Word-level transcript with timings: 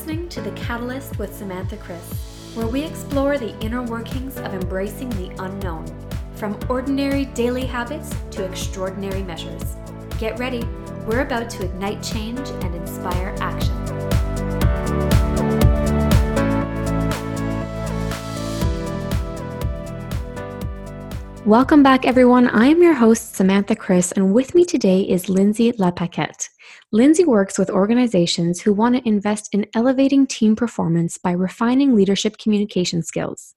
Listening 0.00 0.30
to 0.30 0.40
The 0.40 0.52
Catalyst 0.52 1.18
with 1.18 1.36
Samantha 1.36 1.76
Chris, 1.76 2.54
where 2.54 2.66
we 2.66 2.82
explore 2.82 3.36
the 3.36 3.54
inner 3.60 3.82
workings 3.82 4.38
of 4.38 4.54
embracing 4.54 5.10
the 5.10 5.30
unknown, 5.44 5.84
from 6.36 6.58
ordinary 6.70 7.26
daily 7.26 7.66
habits 7.66 8.10
to 8.30 8.42
extraordinary 8.42 9.22
measures. 9.22 9.76
Get 10.18 10.38
ready, 10.38 10.66
we're 11.06 11.20
about 11.20 11.50
to 11.50 11.66
ignite 11.66 12.02
change 12.02 12.38
and 12.48 12.74
inspire 12.74 13.36
action. 13.40 13.76
Welcome 21.44 21.82
back, 21.82 22.06
everyone. 22.06 22.48
I 22.48 22.68
am 22.68 22.82
your 22.82 22.94
host, 22.94 23.34
Samantha 23.36 23.76
Chris, 23.76 24.12
and 24.12 24.32
with 24.32 24.54
me 24.54 24.64
today 24.64 25.02
is 25.02 25.28
Lindsay 25.28 25.72
Lapaquette. 25.72 26.48
Lindsay 26.92 27.24
works 27.24 27.56
with 27.56 27.70
organizations 27.70 28.60
who 28.60 28.72
want 28.72 28.96
to 28.96 29.08
invest 29.08 29.54
in 29.54 29.64
elevating 29.76 30.26
team 30.26 30.56
performance 30.56 31.18
by 31.18 31.30
refining 31.30 31.94
leadership 31.94 32.36
communication 32.36 33.00
skills. 33.04 33.54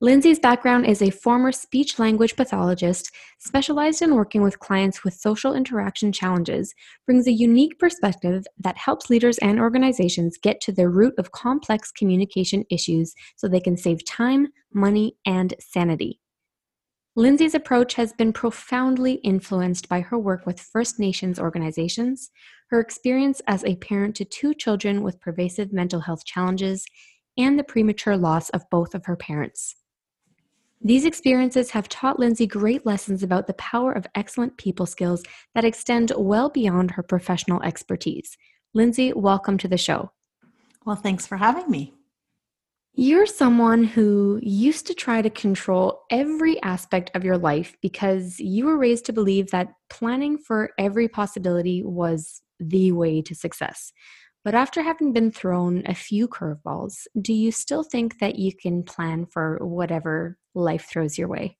Lindsay's 0.00 0.38
background 0.38 0.86
is 0.86 1.02
a 1.02 1.10
former 1.10 1.52
speech 1.52 1.98
language 1.98 2.36
pathologist 2.36 3.10
specialized 3.38 4.00
in 4.00 4.14
working 4.14 4.40
with 4.40 4.60
clients 4.60 5.04
with 5.04 5.12
social 5.12 5.52
interaction 5.54 6.10
challenges, 6.10 6.72
brings 7.04 7.26
a 7.26 7.32
unique 7.32 7.78
perspective 7.78 8.46
that 8.60 8.78
helps 8.78 9.10
leaders 9.10 9.36
and 9.38 9.60
organizations 9.60 10.38
get 10.42 10.58
to 10.62 10.72
the 10.72 10.88
root 10.88 11.12
of 11.18 11.32
complex 11.32 11.92
communication 11.92 12.64
issues 12.70 13.12
so 13.36 13.46
they 13.46 13.60
can 13.60 13.76
save 13.76 14.02
time, 14.06 14.46
money, 14.72 15.16
and 15.26 15.52
sanity. 15.60 16.18
Lindsay's 17.18 17.56
approach 17.56 17.94
has 17.94 18.12
been 18.12 18.32
profoundly 18.32 19.14
influenced 19.14 19.88
by 19.88 20.02
her 20.02 20.16
work 20.16 20.46
with 20.46 20.60
First 20.60 21.00
Nations 21.00 21.40
organizations, 21.40 22.30
her 22.70 22.78
experience 22.78 23.42
as 23.48 23.64
a 23.64 23.74
parent 23.74 24.14
to 24.14 24.24
two 24.24 24.54
children 24.54 25.02
with 25.02 25.18
pervasive 25.18 25.72
mental 25.72 25.98
health 25.98 26.24
challenges, 26.24 26.86
and 27.36 27.58
the 27.58 27.64
premature 27.64 28.16
loss 28.16 28.50
of 28.50 28.70
both 28.70 28.94
of 28.94 29.06
her 29.06 29.16
parents. 29.16 29.74
These 30.80 31.04
experiences 31.04 31.72
have 31.72 31.88
taught 31.88 32.20
Lindsay 32.20 32.46
great 32.46 32.86
lessons 32.86 33.24
about 33.24 33.48
the 33.48 33.54
power 33.54 33.90
of 33.90 34.06
excellent 34.14 34.56
people 34.56 34.86
skills 34.86 35.24
that 35.56 35.64
extend 35.64 36.12
well 36.16 36.48
beyond 36.48 36.92
her 36.92 37.02
professional 37.02 37.60
expertise. 37.64 38.38
Lindsay, 38.74 39.12
welcome 39.12 39.58
to 39.58 39.66
the 39.66 39.76
show. 39.76 40.12
Well, 40.84 40.94
thanks 40.94 41.26
for 41.26 41.38
having 41.38 41.68
me. 41.68 41.97
You're 43.00 43.26
someone 43.26 43.84
who 43.84 44.40
used 44.42 44.88
to 44.88 44.92
try 44.92 45.22
to 45.22 45.30
control 45.30 46.00
every 46.10 46.60
aspect 46.64 47.12
of 47.14 47.22
your 47.22 47.38
life 47.38 47.76
because 47.80 48.40
you 48.40 48.64
were 48.66 48.76
raised 48.76 49.06
to 49.06 49.12
believe 49.12 49.52
that 49.52 49.68
planning 49.88 50.36
for 50.36 50.70
every 50.80 51.06
possibility 51.06 51.84
was 51.84 52.42
the 52.58 52.90
way 52.90 53.22
to 53.22 53.36
success. 53.36 53.92
But 54.44 54.56
after 54.56 54.82
having 54.82 55.12
been 55.12 55.30
thrown 55.30 55.84
a 55.86 55.94
few 55.94 56.26
curveballs, 56.26 57.06
do 57.22 57.32
you 57.32 57.52
still 57.52 57.84
think 57.84 58.18
that 58.18 58.34
you 58.34 58.52
can 58.52 58.82
plan 58.82 59.26
for 59.26 59.58
whatever 59.60 60.36
life 60.56 60.88
throws 60.90 61.16
your 61.16 61.28
way? 61.28 61.56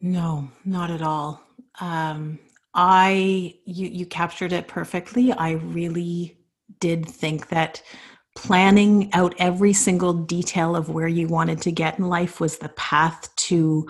No, 0.00 0.48
not 0.64 0.90
at 0.90 1.02
all. 1.02 1.42
Um, 1.82 2.38
I 2.72 3.56
you 3.66 3.88
you 3.88 4.06
captured 4.06 4.54
it 4.54 4.68
perfectly. 4.68 5.34
I 5.34 5.50
really 5.50 6.38
did 6.80 7.06
think 7.06 7.48
that 7.48 7.82
planning 8.36 9.10
out 9.12 9.34
every 9.38 9.72
single 9.72 10.12
detail 10.12 10.76
of 10.76 10.88
where 10.88 11.08
you 11.08 11.26
wanted 11.26 11.60
to 11.62 11.72
get 11.72 11.98
in 11.98 12.06
life 12.08 12.38
was 12.38 12.58
the 12.58 12.68
path 12.70 13.34
to 13.34 13.88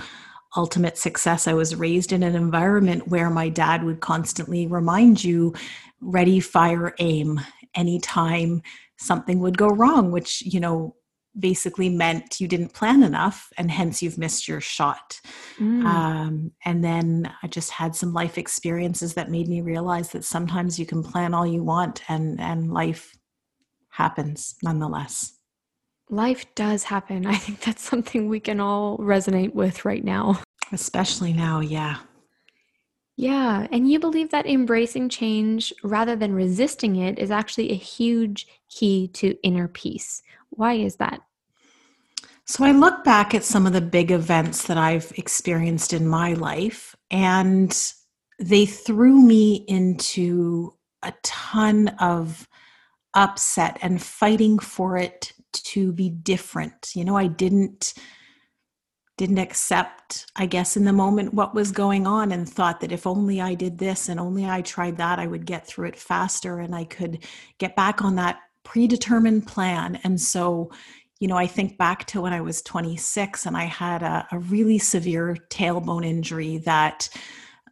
ultimate 0.56 0.97
success. 0.97 1.47
I 1.47 1.52
was 1.52 1.75
raised 1.75 2.12
in 2.12 2.23
an 2.23 2.34
environment 2.34 3.08
where 3.08 3.29
my 3.29 3.51
dad 3.51 3.85
would 3.85 4.01
constantly 4.01 4.67
remind 4.67 5.23
you 5.23 5.55
ready, 6.01 6.40
fire, 6.40 6.95
aim 6.98 7.40
anytime 7.74 8.62
something 8.96 9.40
would 9.40 9.58
go 9.58 9.68
wrong, 9.68 10.11
which, 10.12 10.42
you 10.42 10.61
know, 10.61 10.95
basically 11.39 11.90
meant 11.90 12.40
you 12.40 12.48
didn't 12.48 12.73
plan 12.73 13.02
enough 13.02 13.52
and 13.58 13.70
hence 13.70 14.02
you've 14.02 14.17
missed 14.17 14.48
your 14.48 14.61
shot. 14.61 15.20
Mm. 15.58 15.85
Um, 15.85 16.52
and 16.64 16.83
then 16.83 17.30
I 17.42 17.48
just 17.48 17.73
had 17.73 17.95
some 17.95 18.14
life 18.14 18.39
experiences 18.39 19.12
that 19.14 19.30
made 19.30 19.48
me 19.48 19.61
realize 19.61 20.11
that 20.11 20.24
sometimes 20.24 20.79
you 20.79 20.86
can 20.86 21.02
plan 21.02 21.35
all 21.35 21.46
you 21.46 21.62
want 21.62 22.02
and, 22.08 22.40
and 22.40 22.73
life 22.73 23.14
happens 23.96 24.57
nonetheless. 24.62 25.39
Life 26.08 26.46
does 26.55 26.84
happen. 26.84 27.27
I 27.27 27.34
think 27.34 27.61
that's 27.61 27.83
something 27.83 28.29
we 28.29 28.40
can 28.40 28.61
all 28.61 28.98
resonate 28.98 29.55
with 29.55 29.84
right 29.84 30.05
now. 30.05 30.40
Especially 30.70 31.33
now, 31.33 31.61
yeah. 31.61 31.96
Yeah, 33.17 33.67
and 33.73 33.90
you 33.90 33.98
believe 33.98 34.30
that 34.30 34.46
embracing 34.46 35.08
change 35.08 35.73
rather 35.83 36.14
than 36.14 36.35
resisting 36.35 36.96
it 36.96 37.18
is 37.18 37.30
actually 37.30 37.70
a 37.70 37.77
huge 37.77 38.46
key 38.68 39.08
to 39.14 39.36
inner 39.42 39.68
peace. 39.68 40.23
Why 40.51 40.74
is 40.74 40.96
that? 40.96 41.20
So 42.45 42.64
I 42.64 42.73
look 42.73 43.02
back 43.02 43.35
at 43.35 43.42
some 43.42 43.67
of 43.67 43.73
the 43.73 43.80
big 43.80 44.11
events 44.11 44.67
that 44.67 44.77
I've 44.77 45.12
experienced 45.17 45.92
in 45.92 46.06
my 46.06 46.35
life, 46.35 46.95
and 47.11 47.77
they 48.39 48.67
threw 48.67 49.20
me 49.20 49.64
into 49.67 50.74
a 51.02 51.12
ton 51.23 51.89
of 51.98 52.46
upset 53.17 53.79
and 53.83 54.01
fighting 54.01 54.59
for 54.61 54.97
it 54.97 55.33
to 55.53 55.91
be 55.93 56.11
different. 56.11 56.93
You 56.95 57.05
know 57.05 57.17
i 57.17 57.27
didn't 57.27 57.95
didn't 59.17 59.39
accept 59.39 60.31
i 60.37 60.45
guess 60.45 60.77
in 60.77 60.85
the 60.85 60.93
moment 60.93 61.33
what 61.33 61.55
was 61.55 61.73
going 61.73 62.07
on 62.07 62.33
and 62.33 62.47
thought 62.47 62.81
that 62.81 62.93
if 62.93 63.07
only 63.07 63.41
i 63.41 63.55
did 63.55 63.79
this 63.79 64.11
and 64.11 64.21
only 64.21 64.45
i 64.45 64.61
tried 64.61 64.99
that 64.99 65.19
i 65.19 65.27
would 65.27 65.47
get 65.47 65.67
through 65.67 65.89
it 65.89 65.97
faster 65.97 66.61
and 66.61 66.75
i 66.75 66.85
could 66.85 67.25
get 67.59 67.75
back 67.75 68.03
on 68.03 68.17
that 68.17 68.41
predetermined 68.63 69.47
plan. 69.47 69.98
And 70.05 70.21
so 70.21 70.71
you 71.19 71.29
know 71.29 71.37
i 71.37 71.47
think 71.47 71.79
back 71.79 72.05
to 72.07 72.21
when 72.21 72.35
i 72.35 72.41
was 72.43 72.61
26 72.63 73.47
and 73.47 73.57
i 73.57 73.65
had 73.65 74.03
a, 74.03 74.27
a 74.33 74.39
really 74.39 74.79
severe 74.79 75.37
tailbone 75.48 76.05
injury 76.05 76.59
that 76.59 77.09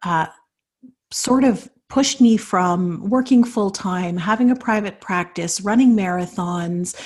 uh, 0.03 0.27
sort 1.11 1.45
of 1.45 1.69
pushed 1.95 2.21
me 2.21 2.37
from 2.37 3.09
working 3.09 3.45
full 3.45 3.71
time, 3.71 4.17
having 4.17 4.51
a 4.51 4.57
private 4.57 5.01
practice, 5.01 5.61
running 5.61 5.95
marathons, 5.95 7.01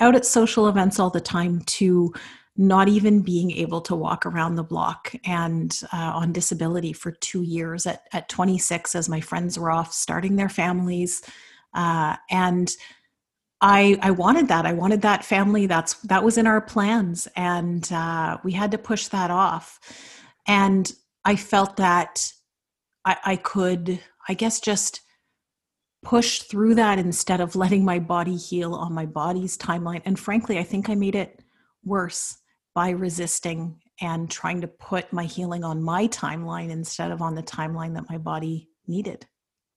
out 0.00 0.16
at 0.16 0.24
social 0.24 0.66
events 0.66 0.98
all 0.98 1.10
the 1.10 1.20
time 1.20 1.60
to 1.66 2.10
not 2.56 2.88
even 2.88 3.20
being 3.20 3.50
able 3.50 3.82
to 3.82 3.94
walk 3.94 4.24
around 4.24 4.54
the 4.54 4.62
block 4.62 5.14
and 5.26 5.82
uh, 5.92 6.12
on 6.14 6.32
disability 6.32 6.94
for 6.94 7.12
two 7.12 7.42
years 7.42 7.84
at, 7.86 8.04
at 8.14 8.30
26 8.30 8.94
as 8.94 9.10
my 9.10 9.20
friends 9.20 9.58
were 9.58 9.70
off 9.70 9.92
starting 9.92 10.36
their 10.36 10.48
families 10.48 11.20
uh, 11.74 12.16
and 12.30 12.70
I, 13.60 13.98
I 14.00 14.10
wanted 14.10 14.48
that. 14.48 14.64
I 14.64 14.72
wanted 14.72 15.02
that 15.02 15.22
family. 15.22 15.66
That's 15.66 15.92
that 16.04 16.24
was 16.24 16.38
in 16.38 16.46
our 16.46 16.62
plans, 16.62 17.28
and 17.36 17.86
uh, 17.92 18.38
we 18.42 18.52
had 18.52 18.70
to 18.70 18.78
push 18.78 19.08
that 19.08 19.30
off. 19.30 19.78
And 20.46 20.90
I 21.26 21.36
felt 21.36 21.76
that 21.76 22.32
I, 23.04 23.16
I 23.22 23.36
could 23.36 24.00
I 24.30 24.34
guess 24.34 24.60
just 24.60 25.00
push 26.04 26.42
through 26.42 26.76
that 26.76 27.00
instead 27.00 27.40
of 27.40 27.56
letting 27.56 27.84
my 27.84 27.98
body 27.98 28.36
heal 28.36 28.74
on 28.74 28.94
my 28.94 29.04
body's 29.04 29.58
timeline. 29.58 30.02
And 30.04 30.16
frankly, 30.16 30.56
I 30.56 30.62
think 30.62 30.88
I 30.88 30.94
made 30.94 31.16
it 31.16 31.42
worse 31.82 32.38
by 32.72 32.90
resisting 32.90 33.80
and 34.00 34.30
trying 34.30 34.60
to 34.60 34.68
put 34.68 35.12
my 35.12 35.24
healing 35.24 35.64
on 35.64 35.82
my 35.82 36.06
timeline 36.06 36.70
instead 36.70 37.10
of 37.10 37.20
on 37.20 37.34
the 37.34 37.42
timeline 37.42 37.92
that 37.94 38.08
my 38.08 38.18
body 38.18 38.68
needed. 38.86 39.26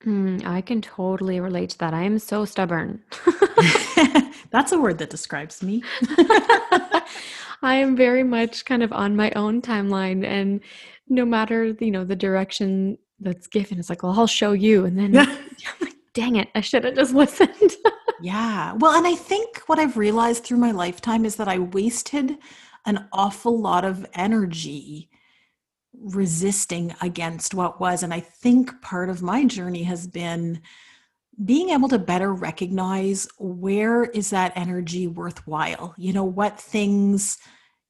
Mm, 0.05 0.45
I 0.45 0.61
can 0.61 0.83
totally 0.83 1.39
relate 1.39 1.71
to 1.71 1.77
that. 1.79 1.95
I 1.95 2.03
am 2.03 2.19
so 2.19 2.45
stubborn. 2.45 3.01
That's 4.51 4.71
a 4.71 4.79
word 4.79 4.99
that 4.99 5.09
describes 5.09 5.63
me. 5.63 5.81
I 7.63 7.75
am 7.77 7.95
very 7.95 8.23
much 8.23 8.65
kind 8.65 8.83
of 8.83 8.93
on 8.93 9.15
my 9.15 9.31
own 9.31 9.63
timeline 9.63 10.23
and 10.23 10.61
no 11.09 11.25
matter, 11.25 11.75
you 11.79 11.89
know, 11.89 12.05
the 12.05 12.15
direction 12.15 12.99
that's 13.23 13.47
given. 13.47 13.79
It's 13.79 13.89
like, 13.89 14.03
well, 14.03 14.17
I'll 14.17 14.27
show 14.27 14.51
you. 14.51 14.85
And 14.85 14.97
then 14.97 15.13
yeah. 15.13 15.37
like, 15.81 15.95
dang 16.13 16.35
it, 16.35 16.49
I 16.55 16.61
should 16.61 16.83
have 16.83 16.95
just 16.95 17.13
listened. 17.15 17.73
yeah. 18.21 18.73
Well, 18.73 18.95
and 18.95 19.07
I 19.07 19.15
think 19.15 19.59
what 19.67 19.79
I've 19.79 19.97
realized 19.97 20.43
through 20.43 20.57
my 20.57 20.71
lifetime 20.71 21.25
is 21.25 21.35
that 21.37 21.47
I 21.47 21.59
wasted 21.59 22.37
an 22.85 23.07
awful 23.11 23.59
lot 23.59 23.85
of 23.85 24.05
energy 24.13 25.09
resisting 25.93 26.93
against 27.01 27.53
what 27.53 27.79
was. 27.79 28.03
And 28.03 28.13
I 28.13 28.19
think 28.19 28.81
part 28.81 29.09
of 29.09 29.21
my 29.21 29.45
journey 29.45 29.83
has 29.83 30.07
been 30.07 30.61
being 31.43 31.69
able 31.69 31.87
to 31.89 31.99
better 31.99 32.33
recognize 32.33 33.27
where 33.39 34.03
is 34.05 34.29
that 34.31 34.53
energy 34.55 35.07
worthwhile? 35.07 35.95
You 35.97 36.13
know, 36.13 36.23
what 36.23 36.59
things 36.59 37.37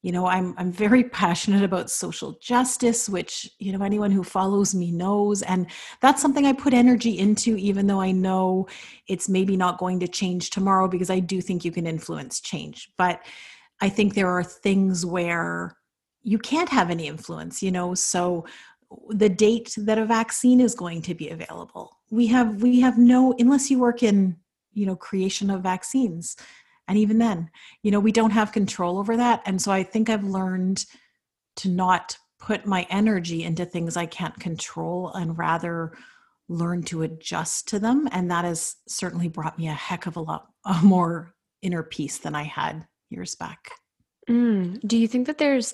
you 0.03 0.11
know 0.11 0.27
i'm 0.27 0.53
i'm 0.57 0.71
very 0.71 1.05
passionate 1.05 1.63
about 1.63 1.89
social 1.89 2.33
justice 2.39 3.09
which 3.09 3.49
you 3.57 3.71
know 3.71 3.83
anyone 3.83 4.11
who 4.11 4.23
follows 4.23 4.75
me 4.75 4.91
knows. 4.91 5.41
And 5.41 5.65
that's 6.01 6.21
something 6.21 6.45
i 6.45 6.53
put 6.53 6.73
energy 6.73 7.17
into 7.17 7.55
even 7.57 7.87
though 7.87 8.01
i 8.01 8.11
know 8.11 8.67
it's 9.07 9.27
maybe 9.27 9.57
not 9.57 9.79
going 9.79 9.99
to 10.01 10.07
change 10.07 10.51
tomorrow 10.51 10.87
because 10.87 11.09
i 11.09 11.19
do 11.19 11.41
think 11.41 11.65
you 11.65 11.71
can 11.71 11.87
influence 11.87 12.39
change. 12.39 12.91
But 12.97 13.21
i 13.81 13.89
think 13.89 14.13
there 14.13 14.29
are 14.29 14.43
things 14.43 15.05
where 15.05 15.75
you 16.21 16.37
can't 16.37 16.69
have 16.69 16.91
any 16.91 17.07
influence 17.07 17.63
you 17.63 17.71
know? 17.71 17.95
So 17.95 18.45
the 19.09 19.29
date 19.29 19.73
that 19.77 19.97
a 19.97 20.05
vaccine 20.05 20.59
is 20.61 20.75
going 20.75 21.01
to 21.01 21.15
be 21.15 21.29
available 21.29 21.97
we 22.11 22.27
have 22.27 22.61
we 22.61 22.79
have 22.79 22.97
no 22.99 23.33
unless 23.39 23.71
you 23.71 23.79
work 23.79 24.03
in 24.03 24.35
you 24.73 24.85
know 24.85 24.95
creation 24.95 25.49
of 25.49 25.61
vaccines 25.61 26.37
and 26.87 26.97
even 26.97 27.17
then 27.17 27.49
you 27.81 27.91
know 27.91 27.99
we 27.99 28.11
don't 28.11 28.31
have 28.31 28.51
control 28.51 28.97
over 28.97 29.17
that. 29.17 29.41
And 29.45 29.61
so 29.61 29.71
i 29.71 29.83
think 29.83 30.09
i've 30.09 30.23
learned 30.23 30.85
to 31.57 31.69
not 31.69 32.17
put 32.39 32.65
my 32.65 32.85
energy 32.89 33.43
into 33.43 33.65
things 33.65 33.95
i 33.95 34.05
can't 34.05 34.39
control 34.39 35.11
and 35.13 35.37
rather 35.37 35.93
learn 36.49 36.83
to 36.83 37.03
adjust 37.03 37.67
to 37.69 37.79
them. 37.79 38.07
And 38.11 38.29
that 38.29 38.45
has 38.45 38.75
certainly 38.87 39.27
brought 39.27 39.57
me 39.57 39.67
a 39.67 39.73
heck 39.73 40.05
of 40.05 40.17
a 40.17 40.21
lot 40.21 40.47
a 40.65 40.81
more 40.83 41.33
inner 41.61 41.83
peace 41.83 42.17
than 42.17 42.35
i 42.35 42.43
had 42.43 42.85
years 43.09 43.35
back. 43.35 43.71
Mm. 44.29 44.79
do 44.87 44.97
you 44.97 45.07
think 45.07 45.27
that 45.27 45.37
there's 45.37 45.73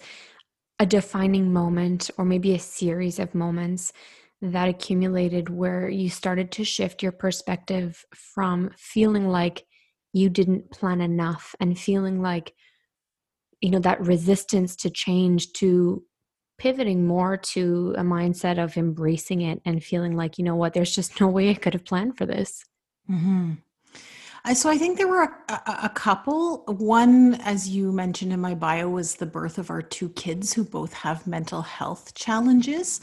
a 0.80 0.86
defining 0.86 1.54
moment 1.54 2.10
or 2.18 2.26
maybe 2.26 2.56
a 2.56 2.60
series 2.60 3.20
of 3.20 3.36
moments 3.36 3.94
that 4.42 4.70
accumulated 4.70 5.50
where 5.50 5.90
you 5.90 6.10
started 6.10 6.52
to 6.54 6.64
shift 6.64 7.04
your 7.04 7.12
perspective 7.12 8.04
from 8.16 8.72
feeling 8.78 9.28
like 9.28 9.66
you 10.14 10.30
didn't 10.30 10.72
plan 10.72 11.02
enough 11.02 11.56
and 11.60 11.78
feeling 11.78 12.22
like 12.22 12.54
you 13.62 13.70
know 13.70 13.80
that 13.80 14.02
resistance 14.02 14.76
to 14.78 14.90
change 14.90 15.52
to 15.54 16.04
pivoting 16.60 17.08
more 17.08 17.38
to 17.38 17.96
a 17.98 18.02
mindset 18.02 18.62
of 18.62 18.78
embracing 18.78 19.42
it 19.42 19.62
and 19.66 19.84
feeling 19.84 20.16
like 20.16 20.38
you 20.38 20.44
know 20.44 20.56
what? 20.56 20.74
There's 20.74 20.94
just 20.94 21.20
no 21.20 21.28
way 21.28 21.50
i 21.50 21.54
could 21.54 21.74
have 21.74 21.86
planned 21.86 22.18
for 22.18 22.26
this. 22.26 22.64
Mm-hmm. 23.10 23.54
so 24.54 24.70
i 24.70 24.78
think 24.78 24.98
there 24.98 25.08
were 25.08 25.24
a, 25.50 25.62
a, 25.84 25.92
couple. 25.96 26.64
One 26.68 27.36
as 27.42 27.68
you 27.70 27.92
mentioned 27.92 28.32
in 28.32 28.40
my 28.40 28.54
bio 28.54 28.88
was 28.88 29.16
the 29.16 29.26
birth 29.26 29.58
of 29.58 29.72
our 29.72 29.82
two 29.82 30.10
kids 30.10 30.54
who 30.54 30.64
both 30.64 30.94
have 30.94 31.26
mental 31.26 31.64
health 31.64 32.14
challenges. 32.14 33.02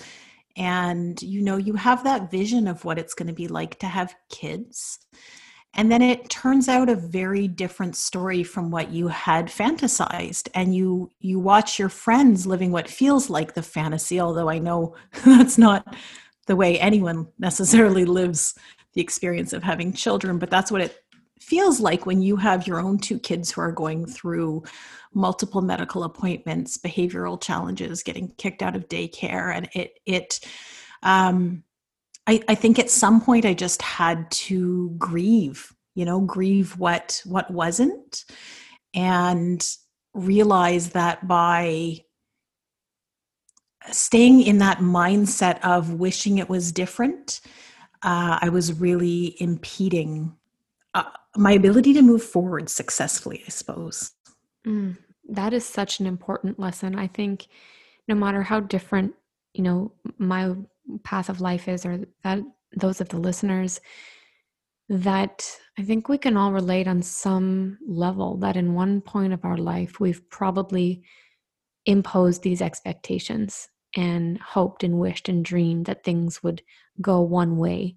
And 0.56 1.20
you 1.20 1.42
know 1.42 1.56
you 1.56 1.74
have 1.74 2.04
that 2.04 2.30
vision 2.30 2.68
of 2.68 2.84
what 2.84 2.98
it's 2.98 3.14
going 3.14 3.26
to 3.26 3.34
be 3.34 3.48
like 3.48 3.80
to 3.80 3.86
have 3.86 4.14
kids 4.30 5.00
and 5.76 5.92
then 5.92 6.00
it 6.00 6.28
turns 6.30 6.68
out 6.68 6.88
a 6.88 6.96
very 6.96 7.46
different 7.46 7.96
story 7.96 8.42
from 8.42 8.70
what 8.70 8.90
you 8.90 9.08
had 9.08 9.46
fantasized. 9.46 10.48
And 10.54 10.74
you 10.74 11.12
you 11.20 11.38
watch 11.38 11.78
your 11.78 11.90
friends 11.90 12.46
living 12.46 12.72
what 12.72 12.88
feels 12.88 13.28
like 13.28 13.52
the 13.54 13.62
fantasy 13.62 14.20
although 14.20 14.48
i 14.48 14.58
know 14.58 14.94
that's 15.24 15.58
not 15.58 15.96
the 16.46 16.56
way 16.56 16.78
anyone 16.78 17.28
necessarily 17.38 18.04
lives 18.04 18.54
the 18.94 19.00
experience 19.00 19.52
of 19.52 19.62
having 19.62 19.92
children 19.92 20.38
but 20.38 20.50
that's 20.50 20.72
what 20.72 20.80
it 20.80 20.98
feels 21.40 21.80
like 21.80 22.06
when 22.06 22.22
you 22.22 22.36
have 22.36 22.66
your 22.66 22.80
own 22.80 22.98
two 22.98 23.18
kids 23.18 23.52
who 23.52 23.60
are 23.60 23.72
going 23.72 24.06
through 24.06 24.62
multiple 25.12 25.60
medical 25.60 26.04
appointments 26.04 26.78
behavioral 26.78 27.40
challenges 27.40 28.02
getting 28.02 28.28
kicked 28.38 28.62
out 28.62 28.76
of 28.76 28.88
daycare 28.88 29.54
and 29.54 29.68
it 29.74 29.98
it 30.06 30.40
um 31.02 31.62
I, 32.26 32.42
I 32.48 32.54
think 32.54 32.78
at 32.78 32.90
some 32.90 33.20
point 33.20 33.44
I 33.44 33.54
just 33.54 33.82
had 33.82 34.30
to 34.32 34.90
grieve, 34.98 35.72
you 35.94 36.04
know, 36.04 36.20
grieve 36.20 36.78
what 36.78 37.22
what 37.24 37.50
wasn't, 37.50 38.24
and 38.94 39.64
realize 40.14 40.90
that 40.90 41.26
by 41.28 41.98
staying 43.90 44.42
in 44.42 44.58
that 44.58 44.78
mindset 44.78 45.60
of 45.60 45.94
wishing 45.94 46.38
it 46.38 46.48
was 46.48 46.72
different, 46.72 47.40
uh, 48.02 48.38
I 48.40 48.48
was 48.48 48.72
really 48.72 49.40
impeding 49.40 50.34
uh, 50.94 51.04
my 51.36 51.52
ability 51.52 51.92
to 51.94 52.02
move 52.02 52.22
forward 52.22 52.68
successfully. 52.68 53.42
I 53.46 53.50
suppose. 53.50 54.12
Mm, 54.66 54.96
that 55.28 55.52
is 55.52 55.64
such 55.64 56.00
an 56.00 56.06
important 56.06 56.58
lesson. 56.58 56.98
I 56.98 57.06
think 57.06 57.46
no 58.08 58.16
matter 58.16 58.42
how 58.42 58.60
different, 58.60 59.14
you 59.54 59.62
know, 59.62 59.92
my 60.18 60.54
path 61.04 61.28
of 61.28 61.40
life 61.40 61.68
is 61.68 61.84
or 61.84 62.00
that 62.22 62.40
those 62.76 63.00
of 63.00 63.08
the 63.08 63.18
listeners 63.18 63.80
that 64.88 65.48
I 65.78 65.82
think 65.82 66.08
we 66.08 66.18
can 66.18 66.36
all 66.36 66.52
relate 66.52 66.86
on 66.86 67.02
some 67.02 67.78
level 67.86 68.36
that 68.38 68.56
in 68.56 68.74
one 68.74 69.00
point 69.00 69.32
of 69.32 69.44
our 69.44 69.56
life 69.56 69.98
we've 69.98 70.28
probably 70.30 71.02
imposed 71.86 72.42
these 72.42 72.62
expectations 72.62 73.68
and 73.96 74.38
hoped 74.38 74.84
and 74.84 74.98
wished 74.98 75.28
and 75.28 75.44
dreamed 75.44 75.86
that 75.86 76.04
things 76.04 76.42
would 76.42 76.62
go 77.00 77.20
one 77.20 77.56
way. 77.56 77.96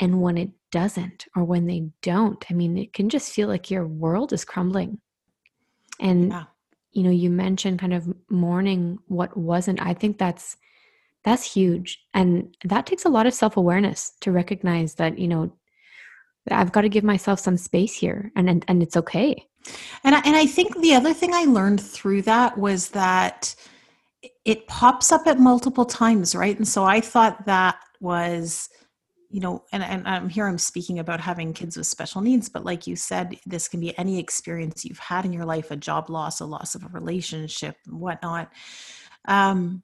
And 0.00 0.20
when 0.20 0.36
it 0.36 0.50
doesn't, 0.70 1.24
or 1.34 1.44
when 1.44 1.66
they 1.66 1.88
don't, 2.02 2.44
I 2.50 2.54
mean, 2.54 2.76
it 2.76 2.92
can 2.92 3.08
just 3.08 3.32
feel 3.32 3.48
like 3.48 3.70
your 3.70 3.86
world 3.86 4.32
is 4.32 4.44
crumbling. 4.44 5.00
And, 6.00 6.32
yeah. 6.32 6.44
you 6.92 7.02
know, 7.02 7.10
you 7.10 7.30
mentioned 7.30 7.78
kind 7.78 7.94
of 7.94 8.12
mourning 8.28 8.98
what 9.06 9.34
wasn't. 9.36 9.80
I 9.80 9.94
think 9.94 10.18
that's 10.18 10.56
that's 11.26 11.52
huge. 11.52 11.98
And 12.14 12.56
that 12.64 12.86
takes 12.86 13.04
a 13.04 13.08
lot 13.08 13.26
of 13.26 13.34
self 13.34 13.56
awareness 13.56 14.12
to 14.20 14.30
recognize 14.30 14.94
that, 14.94 15.18
you 15.18 15.26
know, 15.26 15.52
I've 16.48 16.70
got 16.70 16.82
to 16.82 16.88
give 16.88 17.02
myself 17.02 17.40
some 17.40 17.56
space 17.56 17.94
here 17.94 18.30
and, 18.36 18.48
and, 18.48 18.64
and 18.68 18.80
it's 18.80 18.96
okay. 18.96 19.44
And 20.04 20.14
I, 20.14 20.20
and 20.24 20.36
I 20.36 20.46
think 20.46 20.80
the 20.80 20.94
other 20.94 21.12
thing 21.12 21.34
I 21.34 21.44
learned 21.44 21.80
through 21.80 22.22
that 22.22 22.56
was 22.56 22.90
that 22.90 23.56
it 24.44 24.68
pops 24.68 25.10
up 25.10 25.26
at 25.26 25.40
multiple 25.40 25.84
times, 25.84 26.36
right? 26.36 26.56
And 26.56 26.66
so 26.66 26.84
I 26.84 27.00
thought 27.00 27.44
that 27.46 27.76
was, 28.00 28.68
you 29.28 29.40
know, 29.40 29.64
and, 29.72 29.82
and 29.82 30.06
I'm 30.06 30.28
here, 30.28 30.46
I'm 30.46 30.58
speaking 30.58 31.00
about 31.00 31.20
having 31.20 31.52
kids 31.52 31.76
with 31.76 31.88
special 31.88 32.20
needs, 32.20 32.48
but 32.48 32.64
like 32.64 32.86
you 32.86 32.94
said, 32.94 33.36
this 33.44 33.66
can 33.66 33.80
be 33.80 33.98
any 33.98 34.20
experience 34.20 34.84
you've 34.84 35.00
had 35.00 35.24
in 35.24 35.32
your 35.32 35.44
life 35.44 35.72
a 35.72 35.76
job 35.76 36.08
loss, 36.08 36.38
a 36.38 36.46
loss 36.46 36.76
of 36.76 36.84
a 36.84 36.88
relationship, 36.88 37.74
whatnot. 37.88 38.52
Um, 39.26 39.82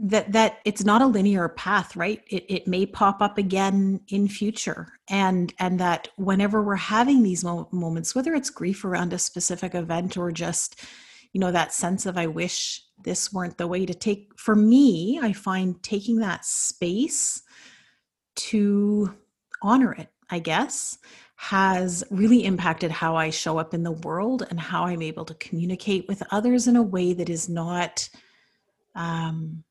that 0.00 0.32
that 0.32 0.58
it's 0.64 0.84
not 0.84 1.02
a 1.02 1.06
linear 1.06 1.48
path 1.48 1.94
right? 1.96 2.22
It, 2.28 2.44
it 2.48 2.66
may 2.66 2.86
pop 2.86 3.22
up 3.22 3.38
again 3.38 4.00
in 4.08 4.28
future. 4.28 4.88
And 5.08 5.54
and 5.58 5.78
that 5.80 6.08
whenever 6.16 6.62
we're 6.62 6.76
having 6.76 7.22
these 7.22 7.44
mo- 7.44 7.68
moments 7.70 8.14
whether 8.14 8.34
it's 8.34 8.50
grief 8.50 8.84
around 8.84 9.12
a 9.12 9.18
specific 9.18 9.74
event 9.74 10.16
or 10.16 10.32
just 10.32 10.80
you 11.34 11.40
know 11.40 11.50
that 11.50 11.74
sense 11.74 12.06
of 12.06 12.16
i 12.16 12.26
wish 12.26 12.82
this 13.02 13.32
weren't 13.32 13.58
the 13.58 13.66
way 13.66 13.84
to 13.84 13.92
take 13.92 14.30
for 14.38 14.54
me 14.54 15.20
i 15.22 15.32
find 15.32 15.82
taking 15.82 16.16
that 16.16 16.44
space 16.44 17.42
to 18.36 19.12
honor 19.60 19.92
it 19.92 20.08
i 20.30 20.38
guess 20.38 20.96
has 21.36 22.04
really 22.10 22.44
impacted 22.44 22.90
how 22.90 23.16
i 23.16 23.28
show 23.28 23.58
up 23.58 23.74
in 23.74 23.82
the 23.82 23.92
world 23.92 24.46
and 24.48 24.58
how 24.58 24.84
i'm 24.84 25.02
able 25.02 25.24
to 25.24 25.34
communicate 25.34 26.06
with 26.08 26.22
others 26.30 26.66
in 26.66 26.76
a 26.76 26.82
way 26.82 27.12
that 27.12 27.28
is 27.28 27.48
not 27.48 28.08
um 28.94 29.62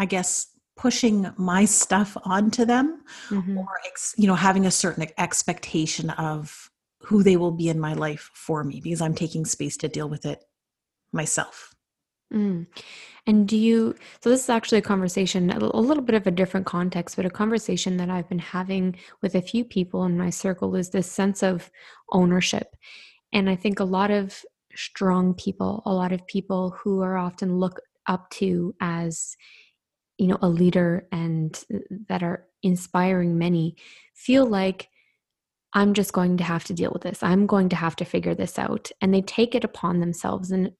I 0.00 0.06
guess 0.06 0.48
pushing 0.76 1.30
my 1.36 1.66
stuff 1.66 2.16
onto 2.24 2.64
them 2.64 3.02
mm-hmm. 3.28 3.58
or 3.58 3.68
ex, 3.86 4.14
you 4.16 4.26
know 4.26 4.34
having 4.34 4.66
a 4.66 4.70
certain 4.70 5.06
expectation 5.18 6.10
of 6.10 6.70
who 7.02 7.22
they 7.22 7.36
will 7.36 7.52
be 7.52 7.68
in 7.68 7.78
my 7.78 7.92
life 7.94 8.30
for 8.34 8.64
me 8.64 8.80
because 8.80 9.00
I'm 9.00 9.14
taking 9.14 9.44
space 9.44 9.76
to 9.78 9.88
deal 9.88 10.08
with 10.08 10.26
it 10.26 10.44
myself. 11.12 11.74
Mm. 12.32 12.66
And 13.26 13.48
do 13.48 13.56
you, 13.56 13.94
so 14.22 14.30
this 14.30 14.44
is 14.44 14.50
actually 14.50 14.78
a 14.78 14.82
conversation, 14.82 15.50
a 15.50 15.58
little 15.58 16.02
bit 16.02 16.14
of 16.14 16.26
a 16.26 16.30
different 16.30 16.66
context, 16.66 17.16
but 17.16 17.26
a 17.26 17.30
conversation 17.30 17.96
that 17.96 18.10
I've 18.10 18.28
been 18.28 18.38
having 18.38 18.96
with 19.20 19.34
a 19.34 19.42
few 19.42 19.64
people 19.64 20.04
in 20.04 20.16
my 20.16 20.30
circle 20.30 20.76
is 20.76 20.90
this 20.90 21.10
sense 21.10 21.42
of 21.42 21.70
ownership. 22.12 22.76
And 23.32 23.50
I 23.50 23.56
think 23.56 23.80
a 23.80 23.84
lot 23.84 24.10
of 24.10 24.44
strong 24.74 25.34
people, 25.34 25.82
a 25.86 25.92
lot 25.92 26.12
of 26.12 26.26
people 26.26 26.76
who 26.78 27.00
are 27.02 27.16
often 27.16 27.58
looked 27.58 27.80
up 28.06 28.30
to 28.30 28.74
as 28.80 29.36
you 30.20 30.26
know 30.26 30.38
a 30.42 30.48
leader 30.48 31.08
and 31.10 31.64
that 32.08 32.22
are 32.22 32.44
inspiring 32.62 33.38
many 33.38 33.74
feel 34.14 34.44
like 34.44 34.88
i'm 35.72 35.94
just 35.94 36.12
going 36.12 36.36
to 36.36 36.44
have 36.44 36.64
to 36.64 36.74
deal 36.74 36.90
with 36.92 37.02
this. 37.02 37.22
I'm 37.22 37.46
going 37.46 37.70
to 37.70 37.76
have 37.76 37.96
to 37.96 38.04
figure 38.04 38.34
this 38.34 38.58
out. 38.58 38.90
And 39.00 39.14
they 39.14 39.22
take 39.22 39.54
it 39.54 39.64
upon 39.64 40.00
themselves 40.00 40.50
and 40.50 40.72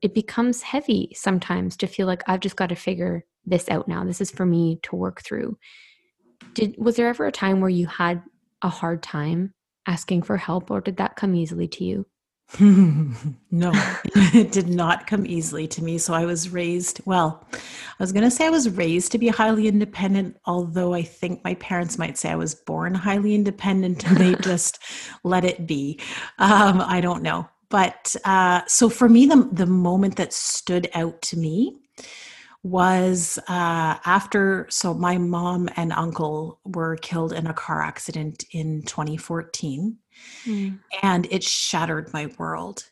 it 0.00 0.14
becomes 0.14 0.62
heavy 0.62 1.12
sometimes 1.14 1.76
to 1.76 1.86
feel 1.86 2.06
like 2.06 2.22
i've 2.26 2.40
just 2.40 2.56
got 2.56 2.70
to 2.70 2.74
figure 2.74 3.24
this 3.44 3.68
out 3.68 3.86
now. 3.88 4.04
This 4.04 4.20
is 4.20 4.30
for 4.30 4.46
me 4.46 4.78
to 4.84 4.96
work 4.96 5.22
through. 5.22 5.58
Did 6.54 6.76
was 6.78 6.96
there 6.96 7.08
ever 7.08 7.26
a 7.26 7.32
time 7.32 7.60
where 7.60 7.70
you 7.70 7.86
had 7.86 8.22
a 8.62 8.68
hard 8.68 9.02
time 9.02 9.54
asking 9.86 10.22
for 10.22 10.36
help 10.36 10.70
or 10.70 10.80
did 10.80 10.96
that 10.98 11.16
come 11.16 11.34
easily 11.34 11.68
to 11.68 11.84
you 11.84 12.06
no, 12.60 13.22
it 14.34 14.50
did 14.50 14.68
not 14.68 15.06
come 15.06 15.24
easily 15.24 15.68
to 15.68 15.84
me. 15.84 15.98
So 15.98 16.14
I 16.14 16.24
was 16.24 16.48
raised, 16.48 17.00
well, 17.04 17.46
I 17.52 18.02
was 18.02 18.12
going 18.12 18.24
to 18.24 18.30
say 18.30 18.46
I 18.46 18.50
was 18.50 18.70
raised 18.70 19.12
to 19.12 19.18
be 19.18 19.28
highly 19.28 19.68
independent, 19.68 20.36
although 20.46 20.92
I 20.92 21.02
think 21.02 21.44
my 21.44 21.54
parents 21.54 21.96
might 21.96 22.18
say 22.18 22.30
I 22.30 22.36
was 22.36 22.54
born 22.54 22.94
highly 22.94 23.34
independent 23.34 24.04
and 24.06 24.16
they 24.16 24.34
just 24.42 24.80
let 25.22 25.44
it 25.44 25.66
be. 25.66 26.00
Um, 26.38 26.80
I 26.80 27.00
don't 27.00 27.22
know. 27.22 27.48
But 27.68 28.16
uh, 28.24 28.62
so 28.66 28.88
for 28.88 29.08
me, 29.08 29.26
the, 29.26 29.48
the 29.52 29.66
moment 29.66 30.16
that 30.16 30.32
stood 30.32 30.90
out 30.92 31.22
to 31.22 31.38
me 31.38 31.78
was 32.64 33.38
uh, 33.48 33.96
after, 34.04 34.66
so 34.70 34.92
my 34.92 35.18
mom 35.18 35.68
and 35.76 35.92
uncle 35.92 36.58
were 36.64 36.96
killed 36.96 37.32
in 37.32 37.46
a 37.46 37.54
car 37.54 37.80
accident 37.80 38.44
in 38.50 38.82
2014. 38.82 39.96
Mm. 40.44 40.80
And 41.02 41.26
it 41.30 41.42
shattered 41.42 42.12
my 42.12 42.26
world. 42.38 42.84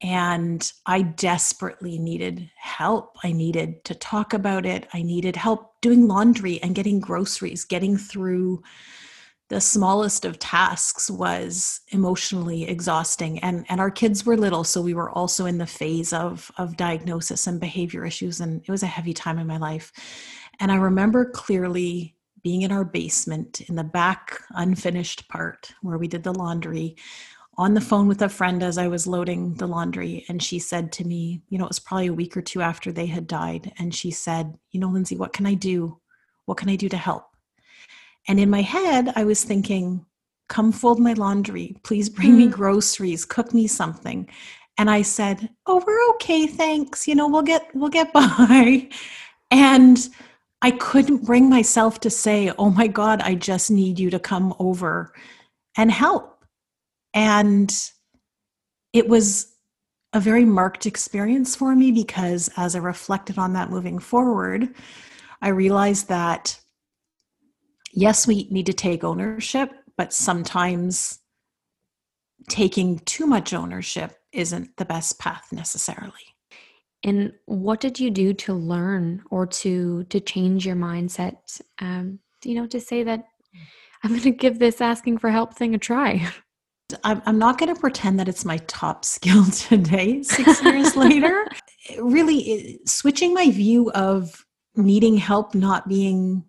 And 0.00 0.70
I 0.86 1.02
desperately 1.02 1.98
needed 1.98 2.50
help. 2.56 3.16
I 3.24 3.32
needed 3.32 3.84
to 3.84 3.94
talk 3.94 4.32
about 4.32 4.64
it. 4.64 4.88
I 4.92 5.02
needed 5.02 5.34
help 5.34 5.80
doing 5.80 6.06
laundry 6.06 6.62
and 6.62 6.74
getting 6.74 7.00
groceries, 7.00 7.64
getting 7.64 7.96
through 7.96 8.62
the 9.48 9.60
smallest 9.60 10.24
of 10.24 10.38
tasks 10.38 11.10
was 11.10 11.80
emotionally 11.88 12.68
exhausting 12.68 13.38
and 13.40 13.64
and 13.68 13.80
our 13.80 13.90
kids 13.90 14.24
were 14.24 14.36
little 14.36 14.64
so 14.64 14.80
we 14.80 14.94
were 14.94 15.10
also 15.10 15.46
in 15.46 15.58
the 15.58 15.66
phase 15.66 16.12
of 16.12 16.50
of 16.58 16.76
diagnosis 16.76 17.46
and 17.46 17.58
behavior 17.60 18.04
issues 18.04 18.40
and 18.40 18.62
it 18.66 18.70
was 18.70 18.82
a 18.82 18.86
heavy 18.86 19.14
time 19.14 19.38
in 19.38 19.46
my 19.46 19.56
life 19.56 19.90
and 20.60 20.70
i 20.70 20.76
remember 20.76 21.30
clearly 21.30 22.14
being 22.42 22.62
in 22.62 22.72
our 22.72 22.84
basement 22.84 23.60
in 23.62 23.74
the 23.74 23.84
back 23.84 24.40
unfinished 24.50 25.28
part 25.28 25.72
where 25.82 25.98
we 25.98 26.08
did 26.08 26.22
the 26.22 26.34
laundry 26.34 26.96
on 27.56 27.74
the 27.74 27.80
phone 27.80 28.06
with 28.06 28.22
a 28.22 28.28
friend 28.28 28.62
as 28.62 28.78
i 28.78 28.86
was 28.86 29.06
loading 29.06 29.54
the 29.54 29.66
laundry 29.66 30.24
and 30.28 30.42
she 30.42 30.58
said 30.58 30.92
to 30.92 31.04
me 31.04 31.40
you 31.48 31.58
know 31.58 31.64
it 31.64 31.70
was 31.70 31.80
probably 31.80 32.06
a 32.06 32.12
week 32.12 32.36
or 32.36 32.42
two 32.42 32.62
after 32.62 32.92
they 32.92 33.06
had 33.06 33.26
died 33.26 33.72
and 33.78 33.94
she 33.94 34.10
said 34.10 34.56
you 34.70 34.80
know 34.80 34.88
lindsay 34.88 35.16
what 35.16 35.32
can 35.32 35.46
i 35.46 35.54
do 35.54 35.98
what 36.46 36.56
can 36.56 36.68
i 36.68 36.76
do 36.76 36.88
to 36.88 36.96
help 36.96 37.28
and 38.28 38.38
in 38.38 38.50
my 38.50 38.60
head, 38.60 39.10
I 39.16 39.24
was 39.24 39.42
thinking, 39.42 40.04
come 40.48 40.70
fold 40.70 41.00
my 41.00 41.14
laundry. 41.14 41.76
Please 41.82 42.10
bring 42.10 42.32
mm. 42.32 42.36
me 42.36 42.46
groceries, 42.46 43.24
cook 43.24 43.54
me 43.54 43.66
something. 43.66 44.28
And 44.76 44.90
I 44.90 45.02
said, 45.02 45.48
"Oh, 45.66 45.82
we're 45.84 46.10
okay, 46.14 46.46
thanks. 46.46 47.08
You 47.08 47.16
know, 47.16 47.26
we'll 47.26 47.42
get 47.42 47.68
we'll 47.74 47.88
get 47.88 48.12
by." 48.12 48.88
And 49.50 50.08
I 50.60 50.72
couldn't 50.72 51.24
bring 51.24 51.48
myself 51.48 52.00
to 52.00 52.10
say, 52.10 52.52
"Oh 52.58 52.70
my 52.70 52.88
god, 52.88 53.20
I 53.22 53.34
just 53.34 53.70
need 53.70 53.98
you 53.98 54.10
to 54.10 54.18
come 54.18 54.54
over 54.58 55.14
and 55.76 55.90
help." 55.90 56.44
And 57.14 57.72
it 58.92 59.08
was 59.08 59.54
a 60.12 60.20
very 60.20 60.44
marked 60.44 60.86
experience 60.86 61.54
for 61.54 61.74
me 61.76 61.92
because 61.92 62.50
as 62.56 62.74
I 62.74 62.80
reflected 62.80 63.38
on 63.38 63.52
that 63.52 63.70
moving 63.70 63.98
forward, 63.98 64.74
I 65.42 65.48
realized 65.48 66.08
that 66.08 66.60
yes, 67.92 68.26
we 68.26 68.48
need 68.50 68.66
to 68.66 68.72
take 68.72 69.04
ownership, 69.04 69.72
but 69.96 70.12
sometimes 70.12 71.20
taking 72.48 72.98
too 73.00 73.26
much 73.26 73.52
ownership 73.52 74.16
isn't 74.32 74.76
the 74.76 74.84
best 74.84 75.18
path 75.18 75.48
necessarily. 75.52 76.12
And 77.04 77.32
what 77.46 77.80
did 77.80 78.00
you 78.00 78.10
do 78.10 78.34
to 78.34 78.54
learn 78.54 79.22
or 79.30 79.46
to 79.46 80.04
to 80.04 80.20
change 80.20 80.66
your 80.66 80.76
mindset? 80.76 81.60
Um, 81.78 82.18
you 82.44 82.54
know, 82.54 82.66
to 82.66 82.80
say 82.80 83.02
that 83.04 83.24
I'm 84.02 84.10
going 84.10 84.22
to 84.22 84.30
give 84.30 84.58
this 84.58 84.80
asking 84.80 85.18
for 85.18 85.30
help 85.30 85.54
thing 85.54 85.74
a 85.74 85.78
try. 85.78 86.28
I'm, 87.04 87.20
I'm 87.26 87.38
not 87.38 87.58
going 87.58 87.74
to 87.74 87.78
pretend 87.78 88.18
that 88.18 88.28
it's 88.28 88.46
my 88.46 88.56
top 88.66 89.04
skill 89.04 89.44
today, 89.46 90.22
six 90.22 90.62
years 90.62 90.96
later. 90.96 91.46
Really, 91.98 92.80
switching 92.84 93.32
my 93.32 93.50
view 93.50 93.90
of 93.92 94.44
needing 94.76 95.16
help 95.16 95.54
not 95.54 95.88
being 95.88 96.44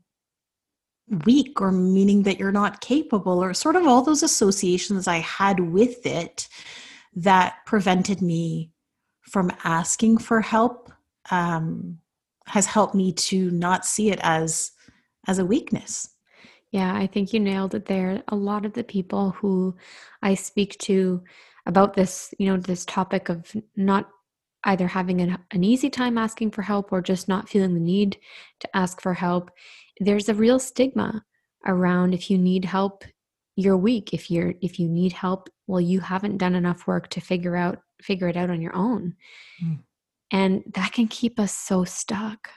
weak 1.25 1.61
or 1.61 1.71
meaning 1.71 2.23
that 2.23 2.37
you're 2.37 2.51
not 2.51 2.81
capable 2.81 3.41
or 3.41 3.53
sort 3.53 3.77
of 3.77 3.87
all 3.87 4.01
those 4.01 4.21
associations 4.21 5.07
I 5.07 5.19
had 5.19 5.61
with 5.61 6.05
it 6.05 6.49
that 7.15 7.55
prevented 7.65 8.21
me 8.21 8.71
from 9.29 9.51
asking 9.63 10.17
for 10.17 10.41
help 10.41 10.91
um, 11.31 11.99
has 12.45 12.65
helped 12.65 12.95
me 12.95 13.13
to 13.13 13.51
not 13.51 13.85
see 13.85 14.09
it 14.11 14.19
as 14.21 14.71
as 15.27 15.39
a 15.39 15.45
weakness. 15.45 16.09
Yeah, 16.71 16.93
I 16.95 17.07
think 17.07 17.33
you 17.33 17.39
nailed 17.39 17.75
it 17.75 17.85
there. 17.85 18.23
A 18.27 18.35
lot 18.35 18.65
of 18.65 18.73
the 18.73 18.83
people 18.83 19.31
who 19.31 19.75
I 20.21 20.35
speak 20.35 20.77
to 20.79 21.23
about 21.65 21.93
this, 21.93 22.33
you 22.37 22.47
know, 22.47 22.57
this 22.57 22.85
topic 22.85 23.29
of 23.29 23.55
not 23.75 24.09
either 24.65 24.87
having 24.87 25.21
an, 25.21 25.37
an 25.51 25.63
easy 25.63 25.89
time 25.89 26.17
asking 26.17 26.51
for 26.51 26.61
help 26.61 26.91
or 26.91 27.01
just 27.01 27.27
not 27.27 27.49
feeling 27.49 27.73
the 27.73 27.79
need 27.79 28.17
to 28.59 28.77
ask 28.77 29.01
for 29.01 29.13
help 29.13 29.51
there's 29.99 30.29
a 30.29 30.33
real 30.33 30.59
stigma 30.59 31.23
around 31.67 32.13
if 32.13 32.29
you 32.29 32.37
need 32.37 32.65
help 32.65 33.03
you're 33.55 33.77
weak 33.77 34.13
if 34.13 34.31
you're 34.31 34.53
if 34.61 34.79
you 34.79 34.87
need 34.87 35.13
help 35.13 35.49
well 35.67 35.81
you 35.81 35.99
haven't 35.99 36.37
done 36.37 36.55
enough 36.55 36.87
work 36.87 37.07
to 37.09 37.21
figure 37.21 37.55
out 37.55 37.79
figure 38.01 38.27
it 38.27 38.37
out 38.37 38.49
on 38.49 38.61
your 38.61 38.75
own 38.75 39.15
mm. 39.63 39.79
and 40.31 40.63
that 40.73 40.91
can 40.91 41.07
keep 41.07 41.39
us 41.39 41.53
so 41.53 41.83
stuck 41.83 42.49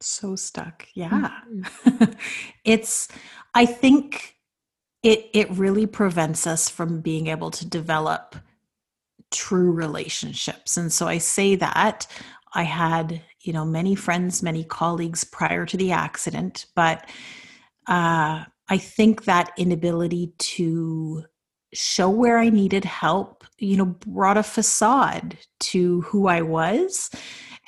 so 0.00 0.34
stuck 0.34 0.86
yeah 0.94 1.30
mm-hmm. 1.50 2.04
it's 2.64 3.08
i 3.54 3.66
think 3.66 4.36
it 5.02 5.28
it 5.32 5.50
really 5.50 5.86
prevents 5.86 6.46
us 6.46 6.68
from 6.68 7.00
being 7.00 7.26
able 7.26 7.50
to 7.50 7.66
develop 7.66 8.36
true 9.30 9.70
relationships 9.70 10.76
and 10.76 10.92
so 10.92 11.06
i 11.06 11.18
say 11.18 11.54
that 11.54 12.06
i 12.54 12.62
had 12.62 13.22
you 13.42 13.52
know 13.52 13.64
many 13.64 13.94
friends 13.94 14.42
many 14.42 14.64
colleagues 14.64 15.22
prior 15.24 15.66
to 15.66 15.76
the 15.76 15.92
accident 15.92 16.66
but 16.74 17.08
uh, 17.86 18.44
i 18.68 18.78
think 18.78 19.24
that 19.24 19.52
inability 19.56 20.32
to 20.38 21.24
show 21.72 22.08
where 22.08 22.38
i 22.38 22.48
needed 22.48 22.84
help 22.84 23.44
you 23.58 23.76
know 23.76 23.86
brought 23.86 24.36
a 24.36 24.42
facade 24.42 25.36
to 25.58 26.00
who 26.02 26.26
i 26.26 26.42
was. 26.42 27.10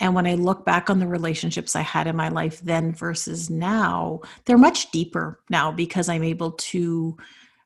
And 0.00 0.14
when 0.14 0.26
i 0.26 0.35
look 0.35 0.64
back 0.64 0.90
on 0.90 0.99
the 0.99 1.06
relationships 1.06 1.76
i 1.76 1.82
had 1.82 2.06
in 2.06 2.16
my 2.16 2.28
life 2.28 2.61
then 2.61 2.92
versus 2.92 3.50
now 3.50 4.21
they're 4.44 4.59
much 4.59 4.90
deeper 4.90 5.40
now 5.50 5.71
because 5.71 6.09
i'm 6.09 6.25
able 6.25 6.52
to 6.52 7.16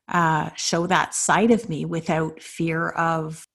uh, 0.09 0.51
show 0.55 0.87
that 0.87 1.13
side 1.13 1.51
of 1.51 1.67
me 1.67 1.83
without 1.83 2.41
fear 2.41 2.89
of 2.89 3.45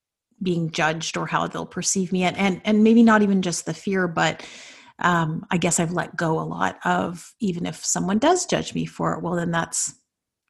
being 0.43 0.71
judged 0.71 1.17
or 1.17 1.27
how 1.27 1.47
they'll 1.47 1.65
perceive 1.65 2.13
me. 2.13 2.25
And 2.25 2.37
and, 2.37 2.61
and 2.65 2.85
maybe 2.85 3.03
not 3.03 3.23
even 3.23 3.43
just 3.43 3.65
the 3.65 3.75
fear 3.75 4.09
but 4.09 4.45
um, 4.99 5.47
i 5.51 5.57
guess 5.57 5.79
i've 5.79 5.93
let 5.93 6.17
go 6.17 6.41
a 6.41 6.43
lot 6.43 6.79
of 6.85 7.33
even 7.41 7.67
if 7.67 7.77
someone 7.85 8.19
does 8.19 8.47
judge 8.47 8.75
me 8.75 8.87
for 8.87 9.15
it 9.15 9.23
well 9.23 9.37
then 9.37 9.51
that's 9.51 9.95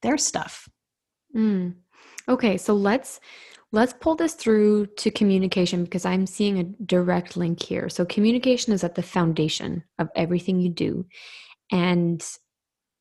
their 0.02 0.18
stuff. 0.18 0.68
Mm. 1.34 1.76
Okay 2.28 2.56
so 2.56 2.74
let's 2.74 3.20
let's 3.72 3.94
pull 3.94 4.14
this 4.14 4.34
through 4.34 4.86
to 4.96 5.10
communication 5.10 5.84
because 5.84 6.04
i'm 6.04 6.26
seeing 6.26 6.58
a 6.58 6.84
direct 6.84 7.36
link 7.36 7.62
here 7.62 7.88
so 7.88 8.04
communication 8.04 8.72
is 8.72 8.84
at 8.84 8.94
the 8.94 9.02
foundation 9.02 9.82
of 9.98 10.08
everything 10.14 10.60
you 10.60 10.68
do 10.68 11.04
and 11.70 12.24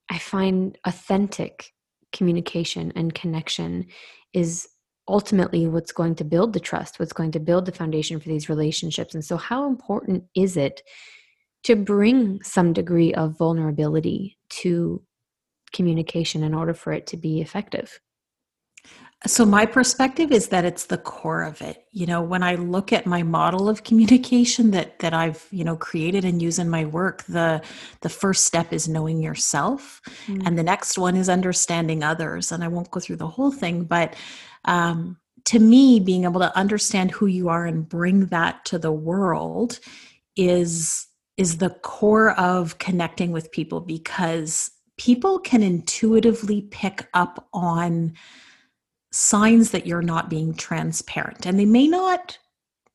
i 0.09 0.17
find 0.17 0.77
authentic 0.85 1.71
communication 2.11 2.91
and 2.95 3.13
connection 3.13 3.85
is 4.33 4.67
ultimately 5.07 5.67
what's 5.67 5.91
going 5.91 6.15
to 6.15 6.23
build 6.23 6.53
the 6.53 6.59
trust, 6.59 6.99
what's 6.99 7.13
going 7.13 7.31
to 7.31 7.39
build 7.39 7.65
the 7.65 7.71
foundation 7.71 8.19
for 8.19 8.29
these 8.29 8.49
relationships. 8.49 9.13
And 9.13 9.23
so, 9.23 9.37
how 9.37 9.67
important 9.67 10.23
is 10.35 10.57
it 10.57 10.81
to 11.63 11.75
bring 11.75 12.41
some 12.41 12.73
degree 12.73 13.13
of 13.13 13.37
vulnerability 13.37 14.37
to 14.49 15.03
communication 15.73 16.43
in 16.43 16.53
order 16.53 16.73
for 16.73 16.93
it 16.93 17.07
to 17.07 17.17
be 17.17 17.41
effective? 17.41 17.99
So 19.27 19.45
my 19.45 19.67
perspective 19.67 20.31
is 20.31 20.47
that 20.47 20.65
it's 20.65 20.85
the 20.85 20.97
core 20.97 21.43
of 21.43 21.61
it. 21.61 21.85
You 21.91 22.07
know, 22.07 22.23
when 22.23 22.41
I 22.41 22.55
look 22.55 22.91
at 22.91 23.05
my 23.05 23.21
model 23.21 23.69
of 23.69 23.83
communication 23.83 24.71
that 24.71 24.97
that 24.99 25.13
I've, 25.13 25.47
you 25.51 25.63
know, 25.63 25.75
created 25.75 26.25
and 26.25 26.41
use 26.41 26.57
in 26.57 26.69
my 26.69 26.85
work, 26.85 27.23
the 27.25 27.61
the 28.01 28.09
first 28.09 28.45
step 28.45 28.73
is 28.73 28.87
knowing 28.87 29.21
yourself 29.21 30.01
mm-hmm. 30.25 30.45
and 30.45 30.57
the 30.57 30.63
next 30.63 30.97
one 30.97 31.15
is 31.15 31.29
understanding 31.29 32.03
others. 32.03 32.51
And 32.51 32.63
I 32.63 32.67
won't 32.67 32.89
go 32.89 32.99
through 32.99 33.17
the 33.17 33.27
whole 33.27 33.51
thing, 33.51 33.83
but 33.83 34.15
um, 34.65 35.17
to 35.45 35.59
me, 35.59 35.99
being 35.99 36.23
able 36.23 36.39
to 36.39 36.55
understand 36.57 37.11
who 37.11 37.27
you 37.27 37.49
are 37.49 37.65
and 37.65 37.87
bring 37.87 38.27
that 38.27 38.65
to 38.65 38.79
the 38.79 38.91
world 38.91 39.79
is 40.35 41.07
is 41.37 41.57
the 41.57 41.69
core 41.69 42.31
of 42.39 42.77
connecting 42.79 43.31
with 43.31 43.51
people 43.51 43.81
because 43.81 44.71
people 44.97 45.39
can 45.39 45.63
intuitively 45.63 46.61
pick 46.71 47.07
up 47.13 47.47
on 47.53 48.13
signs 49.11 49.71
that 49.71 49.85
you're 49.85 50.01
not 50.01 50.29
being 50.29 50.53
transparent. 50.53 51.45
And 51.45 51.59
they 51.59 51.65
may 51.65 51.87
not 51.87 52.37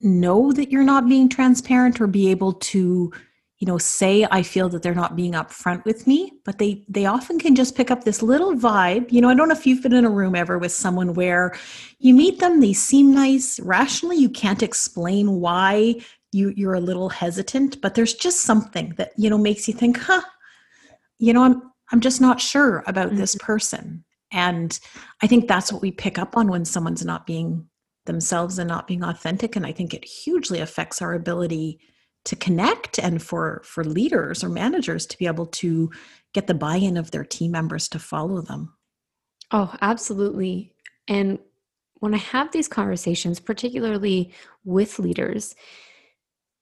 know 0.00 0.52
that 0.52 0.70
you're 0.70 0.84
not 0.84 1.08
being 1.08 1.28
transparent 1.28 2.00
or 2.00 2.06
be 2.06 2.30
able 2.30 2.52
to 2.52 3.12
you 3.58 3.66
know 3.66 3.78
say 3.78 4.26
i 4.30 4.42
feel 4.42 4.68
that 4.68 4.82
they're 4.82 4.94
not 4.94 5.16
being 5.16 5.32
upfront 5.32 5.82
with 5.86 6.06
me 6.06 6.30
but 6.44 6.58
they 6.58 6.84
they 6.88 7.06
often 7.06 7.38
can 7.38 7.54
just 7.54 7.74
pick 7.74 7.90
up 7.90 8.04
this 8.04 8.22
little 8.22 8.54
vibe. 8.54 9.10
You 9.10 9.22
know 9.22 9.30
i 9.30 9.34
don't 9.34 9.48
know 9.48 9.54
if 9.54 9.66
you've 9.66 9.82
been 9.82 9.94
in 9.94 10.04
a 10.04 10.10
room 10.10 10.34
ever 10.34 10.58
with 10.58 10.72
someone 10.72 11.14
where 11.14 11.56
you 11.98 12.12
meet 12.12 12.38
them 12.38 12.60
they 12.60 12.74
seem 12.74 13.14
nice. 13.14 13.58
Rationally 13.60 14.16
you 14.16 14.28
can't 14.28 14.62
explain 14.62 15.40
why 15.40 15.94
you 16.32 16.52
you're 16.56 16.74
a 16.74 16.80
little 16.80 17.08
hesitant 17.08 17.80
but 17.80 17.94
there's 17.94 18.14
just 18.14 18.42
something 18.42 18.92
that 18.98 19.12
you 19.16 19.30
know 19.30 19.38
makes 19.38 19.66
you 19.66 19.72
think 19.72 19.98
huh 19.98 20.22
you 21.18 21.32
know 21.32 21.42
i'm 21.42 21.62
i'm 21.92 22.00
just 22.00 22.20
not 22.20 22.40
sure 22.40 22.84
about 22.86 23.08
mm-hmm. 23.08 23.18
this 23.18 23.34
person 23.36 24.04
and 24.32 24.78
i 25.22 25.26
think 25.26 25.48
that's 25.48 25.72
what 25.72 25.82
we 25.82 25.90
pick 25.90 26.18
up 26.18 26.36
on 26.36 26.48
when 26.48 26.64
someone's 26.64 27.04
not 27.04 27.26
being 27.26 27.66
themselves 28.06 28.58
and 28.58 28.68
not 28.68 28.86
being 28.86 29.02
authentic. 29.02 29.56
And 29.56 29.66
i 29.66 29.72
think 29.72 29.92
it 29.92 30.04
hugely 30.04 30.60
affects 30.60 31.02
our 31.02 31.14
ability 31.14 31.80
to 32.24 32.36
connect 32.36 32.98
and 32.98 33.22
for 33.22 33.62
for 33.64 33.84
leaders 33.84 34.42
or 34.42 34.48
managers 34.48 35.06
to 35.06 35.18
be 35.18 35.26
able 35.26 35.46
to 35.46 35.90
get 36.34 36.46
the 36.46 36.54
buy-in 36.54 36.96
of 36.96 37.10
their 37.10 37.24
team 37.24 37.52
members 37.52 37.88
to 37.88 37.98
follow 37.98 38.42
them. 38.42 38.74
Oh 39.52 39.74
absolutely. 39.80 40.72
And 41.08 41.38
when 42.00 42.14
i 42.14 42.18
have 42.18 42.52
these 42.52 42.68
conversations 42.68 43.40
particularly 43.40 44.32
with 44.64 44.98
leaders 44.98 45.54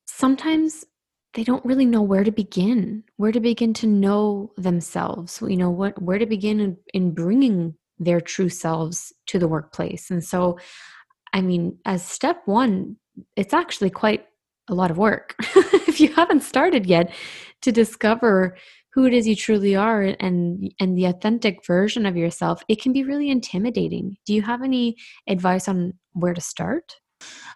sometimes 0.06 0.85
they 1.35 1.45
don't 1.45 1.64
really 1.64 1.87
know 1.87 2.03
where 2.03 2.25
to 2.25 2.33
begin 2.33 3.03
where 3.17 3.33
to 3.33 3.41
begin 3.41 3.75
to 3.75 3.87
know 3.87 4.53
themselves 4.57 5.43
you 5.47 5.57
know 5.57 5.71
what 5.71 6.00
where 6.00 6.19
to 6.19 6.26
begin 6.26 6.61
in, 6.61 6.76
in 6.93 7.12
bringing 7.12 7.75
their 7.99 8.21
true 8.21 8.49
selves 8.49 9.12
to 9.26 9.38
the 9.38 9.49
workplace. 9.49 10.11
And 10.11 10.25
so 10.25 10.59
i 11.33 11.41
mean 11.41 11.79
as 11.85 12.05
step 12.05 12.43
one 12.47 12.97
it's 13.37 13.55
actually 13.55 13.91
quite 13.91 14.26
a 14.69 14.75
lot 14.75 14.91
of 14.91 14.99
work. 14.99 15.37
If 15.87 16.00
you 16.00 16.12
haven't 16.12 16.43
started 16.43 16.87
yet 16.87 17.12
to 17.62 17.71
discover 17.71 18.57
who 18.93 19.05
it 19.05 19.12
is 19.12 19.29
you 19.29 19.37
truly 19.37 19.76
are 19.76 20.03
and 20.03 20.73
and 20.81 20.99
the 20.99 21.05
authentic 21.05 21.64
version 21.64 22.05
of 22.07 22.17
yourself 22.17 22.64
it 22.69 22.83
can 22.83 22.93
be 22.93 23.05
really 23.05 23.31
intimidating. 23.31 24.17
Do 24.26 24.35
you 24.35 24.43
have 24.43 24.62
any 24.62 24.97
advice 25.29 25.69
on 25.69 25.95
where 26.12 26.35
to 26.35 26.41
start? 26.41 26.97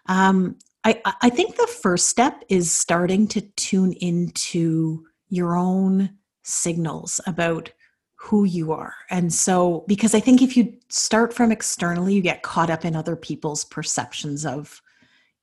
Um, 0.07 0.57
I, 0.83 1.01
I 1.21 1.29
think 1.29 1.55
the 1.55 1.67
first 1.67 2.07
step 2.07 2.43
is 2.49 2.71
starting 2.71 3.27
to 3.29 3.41
tune 3.41 3.93
into 3.93 5.05
your 5.29 5.55
own 5.57 6.11
signals 6.43 7.19
about 7.27 7.71
who 8.15 8.43
you 8.43 8.71
are. 8.71 8.95
And 9.09 9.33
so, 9.33 9.85
because 9.87 10.13
I 10.13 10.19
think 10.19 10.41
if 10.41 10.57
you 10.57 10.73
start 10.89 11.33
from 11.33 11.51
externally, 11.51 12.13
you 12.13 12.21
get 12.21 12.43
caught 12.43 12.69
up 12.69 12.83
in 12.83 12.95
other 12.95 13.15
people's 13.15 13.63
perceptions 13.65 14.45
of 14.45 14.81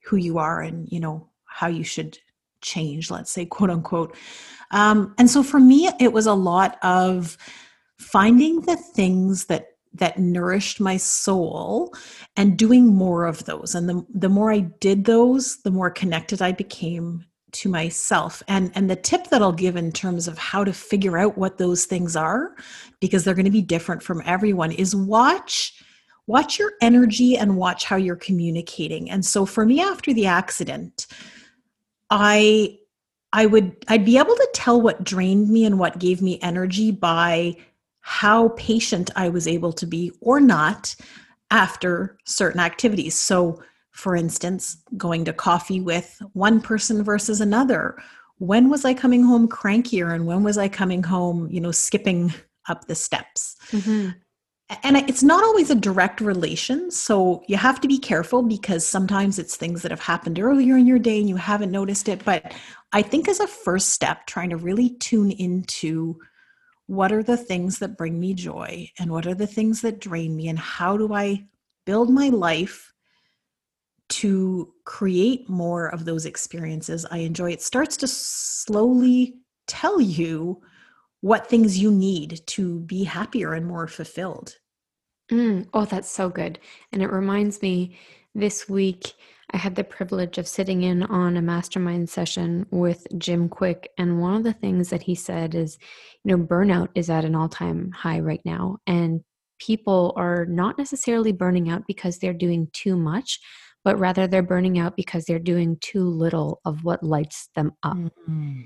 who 0.04 0.16
you 0.16 0.38
are 0.38 0.60
and, 0.60 0.90
you 0.90 1.00
know, 1.00 1.28
how 1.44 1.68
you 1.68 1.84
should 1.84 2.18
change, 2.60 3.10
let's 3.10 3.30
say, 3.30 3.46
quote 3.46 3.70
unquote. 3.70 4.16
Um, 4.72 5.14
and 5.18 5.30
so 5.30 5.42
for 5.42 5.58
me, 5.60 5.88
it 6.00 6.12
was 6.12 6.26
a 6.26 6.34
lot 6.34 6.78
of 6.82 7.38
finding 7.98 8.60
the 8.62 8.76
things 8.76 9.46
that 9.46 9.75
that 9.98 10.18
nourished 10.18 10.80
my 10.80 10.96
soul 10.96 11.94
and 12.36 12.58
doing 12.58 12.86
more 12.86 13.26
of 13.26 13.44
those. 13.44 13.74
And 13.74 13.88
the, 13.88 14.06
the 14.14 14.28
more 14.28 14.52
i 14.52 14.60
did 14.60 15.04
those 15.04 15.62
the 15.62 15.70
more 15.70 15.90
connected 15.90 16.42
i 16.42 16.52
became 16.52 17.24
to 17.52 17.68
myself. 17.68 18.42
And 18.48 18.70
and 18.74 18.90
the 18.90 18.96
tip 18.96 19.28
that 19.28 19.42
i'll 19.42 19.52
give 19.52 19.76
in 19.76 19.92
terms 19.92 20.28
of 20.28 20.38
how 20.38 20.64
to 20.64 20.72
figure 20.72 21.18
out 21.18 21.38
what 21.38 21.58
those 21.58 21.84
things 21.84 22.16
are 22.16 22.54
because 23.00 23.24
they're 23.24 23.34
going 23.34 23.44
to 23.44 23.50
be 23.50 23.62
different 23.62 24.02
from 24.02 24.22
everyone 24.24 24.72
is 24.72 24.94
watch 24.94 25.72
watch 26.26 26.58
your 26.58 26.72
energy 26.82 27.36
and 27.36 27.56
watch 27.56 27.84
how 27.84 27.94
you're 27.94 28.16
communicating. 28.16 29.08
And 29.08 29.24
so 29.24 29.46
for 29.46 29.64
me 29.64 29.80
after 29.80 30.12
the 30.12 30.26
accident 30.26 31.06
i 32.10 32.78
i 33.32 33.46
would 33.46 33.76
i'd 33.88 34.04
be 34.04 34.18
able 34.18 34.34
to 34.34 34.48
tell 34.54 34.80
what 34.80 35.04
drained 35.04 35.48
me 35.48 35.64
and 35.64 35.78
what 35.78 35.98
gave 35.98 36.22
me 36.22 36.38
energy 36.40 36.90
by 36.90 37.56
how 38.08 38.50
patient 38.50 39.10
I 39.16 39.28
was 39.28 39.48
able 39.48 39.72
to 39.72 39.84
be 39.84 40.12
or 40.20 40.38
not 40.38 40.94
after 41.50 42.16
certain 42.24 42.60
activities. 42.60 43.16
So, 43.16 43.60
for 43.90 44.14
instance, 44.14 44.76
going 44.96 45.24
to 45.24 45.32
coffee 45.32 45.80
with 45.80 46.22
one 46.32 46.60
person 46.60 47.02
versus 47.02 47.40
another. 47.40 47.98
When 48.38 48.70
was 48.70 48.84
I 48.84 48.94
coming 48.94 49.24
home 49.24 49.48
crankier 49.48 50.14
and 50.14 50.24
when 50.24 50.44
was 50.44 50.56
I 50.56 50.68
coming 50.68 51.02
home, 51.02 51.48
you 51.50 51.60
know, 51.60 51.72
skipping 51.72 52.32
up 52.68 52.86
the 52.86 52.94
steps? 52.94 53.56
Mm-hmm. 53.72 54.10
And 54.84 54.96
it's 54.96 55.24
not 55.24 55.42
always 55.42 55.70
a 55.70 55.74
direct 55.74 56.20
relation. 56.20 56.92
So 56.92 57.42
you 57.48 57.56
have 57.56 57.80
to 57.80 57.88
be 57.88 57.98
careful 57.98 58.44
because 58.44 58.86
sometimes 58.86 59.40
it's 59.40 59.56
things 59.56 59.82
that 59.82 59.90
have 59.90 60.00
happened 60.00 60.38
earlier 60.38 60.76
in 60.76 60.86
your 60.86 61.00
day 61.00 61.18
and 61.18 61.28
you 61.28 61.36
haven't 61.36 61.72
noticed 61.72 62.08
it. 62.08 62.24
But 62.24 62.54
I 62.92 63.02
think 63.02 63.28
as 63.28 63.40
a 63.40 63.48
first 63.48 63.88
step, 63.88 64.26
trying 64.26 64.50
to 64.50 64.56
really 64.56 64.90
tune 64.90 65.32
into 65.32 66.20
what 66.86 67.12
are 67.12 67.22
the 67.22 67.36
things 67.36 67.78
that 67.80 67.96
bring 67.96 68.18
me 68.18 68.34
joy? 68.34 68.90
And 68.98 69.10
what 69.10 69.26
are 69.26 69.34
the 69.34 69.46
things 69.46 69.80
that 69.82 70.00
drain 70.00 70.36
me? 70.36 70.48
And 70.48 70.58
how 70.58 70.96
do 70.96 71.12
i 71.12 71.44
build 71.84 72.10
my 72.10 72.28
life 72.28 72.92
to 74.08 74.72
create 74.84 75.48
more 75.48 75.88
of 75.88 76.04
those 76.04 76.26
experiences 76.26 77.06
i 77.10 77.18
enjoy? 77.18 77.52
It 77.52 77.62
starts 77.62 77.96
to 77.98 78.06
slowly 78.06 79.36
tell 79.66 80.00
you 80.00 80.62
what 81.20 81.48
things 81.48 81.78
you 81.78 81.90
need 81.90 82.40
to 82.46 82.80
be 82.80 83.02
happier 83.04 83.54
and 83.54 83.66
more 83.66 83.88
fulfilled. 83.88 84.56
Mm, 85.32 85.68
oh 85.74 85.84
that's 85.84 86.10
so 86.10 86.28
good. 86.28 86.60
And 86.92 87.02
it 87.02 87.10
reminds 87.10 87.62
me 87.62 87.98
this 88.34 88.68
week 88.68 89.14
I 89.56 89.58
had 89.58 89.74
the 89.74 89.84
privilege 89.84 90.36
of 90.36 90.46
sitting 90.46 90.82
in 90.82 91.02
on 91.04 91.38
a 91.38 91.40
mastermind 91.40 92.10
session 92.10 92.66
with 92.70 93.06
Jim 93.16 93.48
Kwik. 93.48 93.86
And 93.96 94.20
one 94.20 94.34
of 94.34 94.44
the 94.44 94.52
things 94.52 94.90
that 94.90 95.04
he 95.04 95.14
said 95.14 95.54
is, 95.54 95.78
you 96.22 96.36
know, 96.36 96.44
burnout 96.44 96.88
is 96.94 97.08
at 97.08 97.24
an 97.24 97.34
all 97.34 97.48
time 97.48 97.90
high 97.92 98.20
right 98.20 98.42
now. 98.44 98.76
And 98.86 99.22
people 99.58 100.12
are 100.14 100.44
not 100.44 100.76
necessarily 100.76 101.32
burning 101.32 101.70
out 101.70 101.84
because 101.88 102.18
they're 102.18 102.34
doing 102.34 102.68
too 102.74 102.96
much, 102.96 103.40
but 103.82 103.98
rather 103.98 104.26
they're 104.26 104.42
burning 104.42 104.78
out 104.78 104.94
because 104.94 105.24
they're 105.24 105.38
doing 105.38 105.78
too 105.80 106.04
little 106.04 106.60
of 106.66 106.84
what 106.84 107.02
lights 107.02 107.48
them 107.56 107.72
up. 107.82 107.96
Mm-hmm. 107.96 108.60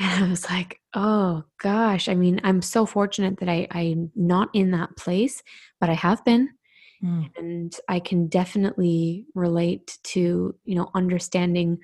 And 0.00 0.24
I 0.24 0.28
was 0.28 0.50
like, 0.50 0.80
oh 0.92 1.44
gosh. 1.62 2.10
I 2.10 2.14
mean, 2.14 2.42
I'm 2.44 2.60
so 2.60 2.84
fortunate 2.84 3.38
that 3.38 3.48
I, 3.48 3.66
I'm 3.70 4.12
not 4.14 4.50
in 4.52 4.72
that 4.72 4.98
place, 4.98 5.42
but 5.80 5.88
I 5.88 5.94
have 5.94 6.22
been 6.26 6.50
Mm. 7.04 7.30
And 7.36 7.76
I 7.88 8.00
can 8.00 8.26
definitely 8.26 9.26
relate 9.34 9.98
to, 10.04 10.54
you 10.64 10.74
know, 10.74 10.90
understanding 10.94 11.78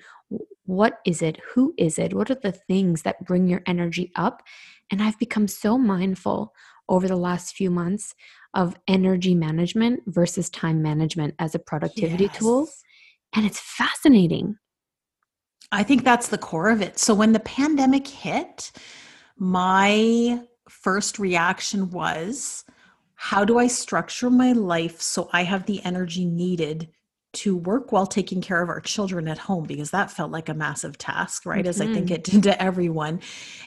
what 0.65 0.99
is 1.05 1.21
it? 1.21 1.39
Who 1.53 1.73
is 1.77 1.97
it? 1.97 2.13
What 2.13 2.29
are 2.29 2.35
the 2.35 2.51
things 2.51 3.03
that 3.03 3.25
bring 3.25 3.47
your 3.47 3.61
energy 3.65 4.11
up? 4.15 4.43
And 4.91 5.01
I've 5.01 5.17
become 5.17 5.47
so 5.47 5.77
mindful 5.77 6.53
over 6.89 7.07
the 7.07 7.15
last 7.15 7.55
few 7.55 7.71
months 7.71 8.13
of 8.53 8.75
energy 8.87 9.35
management 9.35 10.01
versus 10.07 10.49
time 10.49 10.81
management 10.81 11.35
as 11.39 11.55
a 11.55 11.59
productivity 11.59 12.25
yes. 12.25 12.37
tool. 12.37 12.67
And 13.35 13.45
it's 13.45 13.59
fascinating. 13.59 14.57
I 15.71 15.83
think 15.83 16.03
that's 16.03 16.29
the 16.29 16.37
core 16.37 16.69
of 16.69 16.81
it. 16.81 16.97
So 16.97 17.13
when 17.13 17.33
the 17.33 17.39
pandemic 17.41 18.07
hit, 18.07 18.71
my 19.37 20.41
first 20.69 21.19
reaction 21.19 21.91
was 21.91 22.63
how 23.17 23.43
do 23.43 23.57
I 23.57 23.65
structure 23.65 24.29
my 24.29 24.53
life 24.53 25.01
so 25.01 25.27
I 25.33 25.43
have 25.43 25.65
the 25.65 25.83
energy 25.83 26.23
needed 26.23 26.87
to 27.33 27.57
work 27.57 27.91
while 27.91 28.05
taking 28.05 28.41
care 28.41 28.61
of 28.61 28.69
our 28.69 28.79
children 28.79 29.27
at 29.27 29.39
home 29.39 29.65
because 29.65 29.89
that 29.89 30.11
felt 30.11 30.31
like 30.31 30.49
a 30.49 30.53
massive 30.53 30.99
task, 30.99 31.45
right? 31.45 31.61
Mm-hmm. 31.61 31.69
As 31.69 31.81
I 31.81 31.87
think 31.87 32.05
mm-hmm. 32.05 32.13
it 32.13 32.23
did 32.23 32.43
to 32.43 32.61
everyone. 32.61 33.19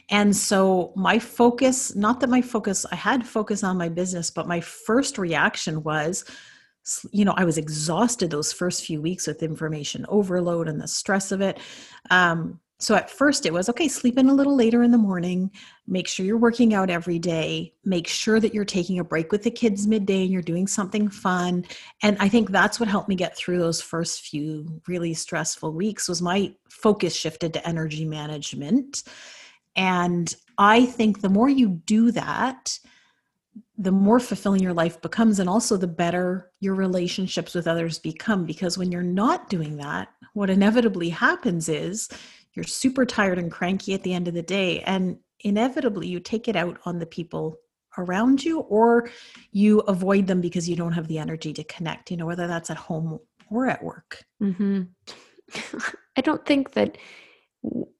And 0.09 0.35
so 0.35 0.93
my 0.95 1.19
focus, 1.19 1.93
not 1.95 2.21
that 2.21 2.29
my 2.29 2.41
focus, 2.41 2.85
I 2.91 2.95
had 2.95 3.27
focus 3.27 3.61
on 3.63 3.77
my 3.77 3.89
business, 3.89 4.31
but 4.31 4.47
my 4.47 4.61
first 4.61 5.17
reaction 5.17 5.83
was, 5.83 6.23
you 7.11 7.25
know, 7.25 7.33
I 7.35 7.43
was 7.43 7.57
exhausted 7.57 8.31
those 8.31 8.53
first 8.53 8.85
few 8.85 9.01
weeks 9.01 9.27
with 9.27 9.43
information 9.43 10.05
overload 10.07 10.69
and 10.69 10.81
the 10.81 10.87
stress 10.87 11.33
of 11.33 11.41
it. 11.41 11.59
Um, 12.09 12.59
so 12.81 12.95
at 12.95 13.11
first 13.11 13.45
it 13.45 13.53
was 13.53 13.69
okay, 13.69 13.87
sleep 13.87 14.17
in 14.17 14.27
a 14.27 14.33
little 14.33 14.55
later 14.55 14.81
in 14.81 14.89
the 14.91 14.97
morning, 14.97 15.51
make 15.87 16.07
sure 16.07 16.25
you're 16.25 16.37
working 16.37 16.73
out 16.73 16.89
every 16.89 17.19
day, 17.19 17.73
make 17.85 18.07
sure 18.07 18.39
that 18.39 18.55
you're 18.55 18.65
taking 18.65 18.97
a 18.97 19.03
break 19.03 19.31
with 19.31 19.43
the 19.43 19.51
kids 19.51 19.85
midday 19.85 20.23
and 20.23 20.31
you're 20.31 20.41
doing 20.41 20.65
something 20.65 21.07
fun. 21.07 21.63
And 22.01 22.17
I 22.19 22.27
think 22.27 22.49
that's 22.49 22.79
what 22.79 22.89
helped 22.89 23.07
me 23.07 23.15
get 23.15 23.37
through 23.37 23.59
those 23.59 23.81
first 23.81 24.21
few 24.21 24.81
really 24.87 25.13
stressful 25.13 25.73
weeks 25.73 26.09
was 26.09 26.23
my 26.23 26.55
focus 26.69 27.15
shifted 27.15 27.53
to 27.53 27.67
energy 27.67 28.03
management. 28.03 29.03
And 29.75 30.33
I 30.57 30.87
think 30.87 31.21
the 31.21 31.29
more 31.29 31.49
you 31.49 31.69
do 31.85 32.11
that, 32.11 32.79
the 33.77 33.91
more 33.91 34.19
fulfilling 34.19 34.61
your 34.61 34.73
life 34.73 35.01
becomes 35.01 35.39
and 35.39 35.49
also 35.49 35.77
the 35.77 35.87
better 35.87 36.51
your 36.59 36.75
relationships 36.75 37.53
with 37.53 37.67
others 37.67 37.99
become 37.99 38.45
because 38.45 38.77
when 38.77 38.91
you're 38.91 39.03
not 39.03 39.49
doing 39.49 39.77
that 39.77 40.09
what 40.33 40.49
inevitably 40.49 41.09
happens 41.09 41.67
is 41.67 42.07
you're 42.53 42.63
super 42.63 43.05
tired 43.05 43.37
and 43.37 43.51
cranky 43.51 43.93
at 43.93 44.03
the 44.03 44.13
end 44.13 44.27
of 44.27 44.33
the 44.33 44.41
day 44.41 44.81
and 44.81 45.17
inevitably 45.41 46.07
you 46.07 46.19
take 46.19 46.47
it 46.47 46.55
out 46.55 46.77
on 46.85 46.99
the 46.99 47.05
people 47.05 47.57
around 47.97 48.43
you 48.43 48.59
or 48.59 49.09
you 49.51 49.79
avoid 49.81 50.27
them 50.27 50.39
because 50.41 50.69
you 50.69 50.75
don't 50.75 50.93
have 50.93 51.07
the 51.07 51.19
energy 51.19 51.51
to 51.53 51.63
connect 51.65 52.11
you 52.11 52.17
know 52.17 52.25
whether 52.25 52.47
that's 52.47 52.69
at 52.69 52.77
home 52.77 53.19
or 53.49 53.67
at 53.67 53.83
work 53.83 54.23
mm-hmm. 54.41 54.83
i 56.15 56.21
don't 56.21 56.45
think 56.45 56.71
that 56.71 56.97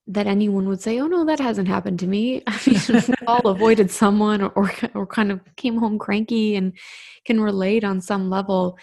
that 0.08 0.28
anyone 0.28 0.68
would 0.68 0.82
say 0.82 1.00
oh 1.00 1.08
no 1.08 1.26
that 1.26 1.40
hasn't 1.40 1.68
happened 1.68 2.00
to 2.00 2.08
me 2.08 2.42
i 2.48 2.60
mean 2.66 3.16
all 3.28 3.48
avoided 3.48 3.92
someone 3.92 4.42
or, 4.42 4.52
or, 4.56 4.72
or 4.94 5.06
kind 5.06 5.32
of 5.32 5.42
came 5.58 5.78
home 5.78 6.00
cranky 6.00 6.56
and 6.56 6.74
can 7.26 7.42
relate 7.42 7.84
on 7.84 8.02
some 8.02 8.30
level 8.30 8.78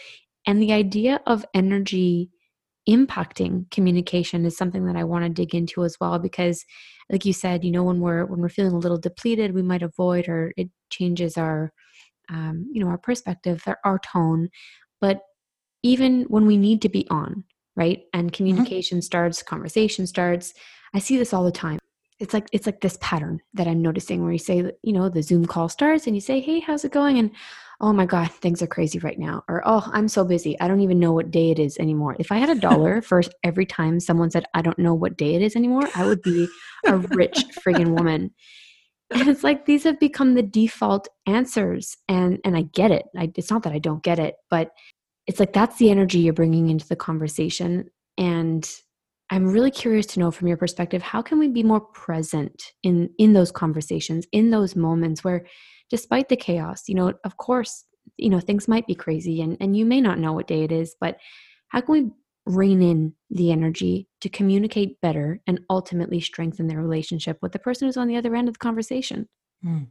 and 0.46 0.62
the 0.62 0.72
idea 0.72 1.20
of 1.26 1.44
energy 1.54 2.30
impacting 2.88 3.70
communication 3.70 4.44
is 4.44 4.56
something 4.56 4.86
that 4.86 4.96
I 4.96 5.04
want 5.04 5.24
to 5.24 5.28
dig 5.28 5.54
into 5.54 5.84
as 5.84 5.96
well 6.00 6.18
because 6.18 6.64
like 7.10 7.24
you 7.24 7.32
said 7.32 7.64
you 7.64 7.70
know 7.70 7.84
when 7.84 8.00
we're 8.00 8.24
when 8.24 8.40
we're 8.40 8.48
feeling 8.48 8.72
a 8.72 8.78
little 8.78 8.98
depleted 8.98 9.54
we 9.54 9.62
might 9.62 9.82
avoid 9.82 10.28
or 10.28 10.52
it 10.56 10.68
changes 10.90 11.36
our 11.36 11.72
um, 12.30 12.66
you 12.72 12.82
know 12.82 12.88
our 12.88 12.98
perspective 12.98 13.62
our, 13.66 13.78
our 13.84 13.98
tone 13.98 14.48
but 15.00 15.20
even 15.82 16.22
when 16.24 16.46
we 16.46 16.56
need 16.56 16.80
to 16.82 16.88
be 16.88 17.06
on 17.10 17.44
right 17.76 18.02
and 18.14 18.28
mm-hmm. 18.28 18.36
communication 18.36 18.98
mm-hmm. 18.98 19.04
starts 19.04 19.42
conversation 19.42 20.06
starts 20.06 20.54
i 20.94 20.98
see 20.98 21.18
this 21.18 21.34
all 21.34 21.44
the 21.44 21.52
time 21.52 21.78
it's 22.20 22.34
like 22.34 22.48
it's 22.52 22.66
like 22.66 22.80
this 22.80 22.98
pattern 23.00 23.40
that 23.54 23.68
I'm 23.68 23.80
noticing 23.80 24.22
where 24.22 24.32
you 24.32 24.38
say, 24.38 24.72
you 24.82 24.92
know, 24.92 25.08
the 25.08 25.22
Zoom 25.22 25.46
call 25.46 25.68
starts 25.68 26.06
and 26.06 26.16
you 26.16 26.20
say, 26.20 26.40
"Hey, 26.40 26.60
how's 26.60 26.84
it 26.84 26.92
going?" 26.92 27.18
and 27.18 27.30
oh 27.80 27.92
my 27.92 28.06
god, 28.06 28.30
things 28.30 28.60
are 28.60 28.66
crazy 28.66 28.98
right 28.98 29.18
now, 29.18 29.44
or 29.48 29.62
oh, 29.64 29.88
I'm 29.92 30.08
so 30.08 30.24
busy, 30.24 30.58
I 30.60 30.68
don't 30.68 30.80
even 30.80 30.98
know 30.98 31.12
what 31.12 31.30
day 31.30 31.50
it 31.50 31.58
is 31.58 31.78
anymore. 31.78 32.16
If 32.18 32.32
I 32.32 32.38
had 32.38 32.50
a 32.50 32.60
dollar 32.60 33.00
for 33.08 33.22
every 33.42 33.66
time 33.66 34.00
someone 34.00 34.30
said, 34.30 34.44
"I 34.54 34.62
don't 34.62 34.78
know 34.78 34.94
what 34.94 35.16
day 35.16 35.34
it 35.34 35.42
is 35.42 35.56
anymore," 35.56 35.88
I 35.94 36.06
would 36.06 36.22
be 36.22 36.48
a 36.86 36.96
rich 36.96 37.44
friggin' 37.64 37.96
woman. 37.96 38.32
And 39.10 39.28
it's 39.28 39.42
like 39.42 39.64
these 39.64 39.84
have 39.84 39.98
become 39.98 40.34
the 40.34 40.42
default 40.42 41.08
answers, 41.26 41.96
and 42.08 42.38
and 42.44 42.56
I 42.56 42.62
get 42.62 42.90
it. 42.90 43.06
I, 43.16 43.32
it's 43.36 43.50
not 43.50 43.62
that 43.62 43.72
I 43.72 43.78
don't 43.78 44.02
get 44.02 44.18
it, 44.18 44.36
but 44.50 44.70
it's 45.26 45.40
like 45.40 45.52
that's 45.52 45.78
the 45.78 45.90
energy 45.90 46.18
you're 46.18 46.34
bringing 46.34 46.68
into 46.70 46.88
the 46.88 46.96
conversation, 46.96 47.88
and 48.18 48.68
I'm 49.30 49.46
really 49.46 49.70
curious 49.70 50.06
to 50.06 50.20
know 50.20 50.30
from 50.30 50.48
your 50.48 50.56
perspective 50.56 51.02
how 51.02 51.22
can 51.22 51.38
we 51.38 51.48
be 51.48 51.62
more 51.62 51.80
present 51.80 52.72
in 52.82 53.10
in 53.18 53.34
those 53.34 53.52
conversations 53.52 54.26
in 54.32 54.50
those 54.50 54.74
moments 54.74 55.22
where 55.22 55.46
despite 55.90 56.28
the 56.28 56.36
chaos 56.36 56.84
you 56.88 56.94
know 56.94 57.12
of 57.24 57.36
course 57.36 57.84
you 58.16 58.30
know 58.30 58.40
things 58.40 58.68
might 58.68 58.86
be 58.86 58.94
crazy 58.94 59.40
and 59.40 59.56
and 59.60 59.76
you 59.76 59.84
may 59.84 60.00
not 60.00 60.18
know 60.18 60.32
what 60.32 60.46
day 60.46 60.62
it 60.62 60.72
is 60.72 60.94
but 61.00 61.16
how 61.68 61.80
can 61.80 61.92
we 61.92 62.10
rein 62.54 62.80
in 62.80 63.12
the 63.30 63.52
energy 63.52 64.08
to 64.20 64.28
communicate 64.28 65.00
better 65.02 65.40
and 65.46 65.60
ultimately 65.68 66.18
strengthen 66.20 66.66
their 66.66 66.80
relationship 66.80 67.38
with 67.42 67.52
the 67.52 67.58
person 67.58 67.86
who's 67.86 67.96
on 67.96 68.08
the 68.08 68.16
other 68.16 68.34
end 68.34 68.48
of 68.48 68.54
the 68.54 68.58
conversation 68.58 69.28
Hmm. 69.62 69.84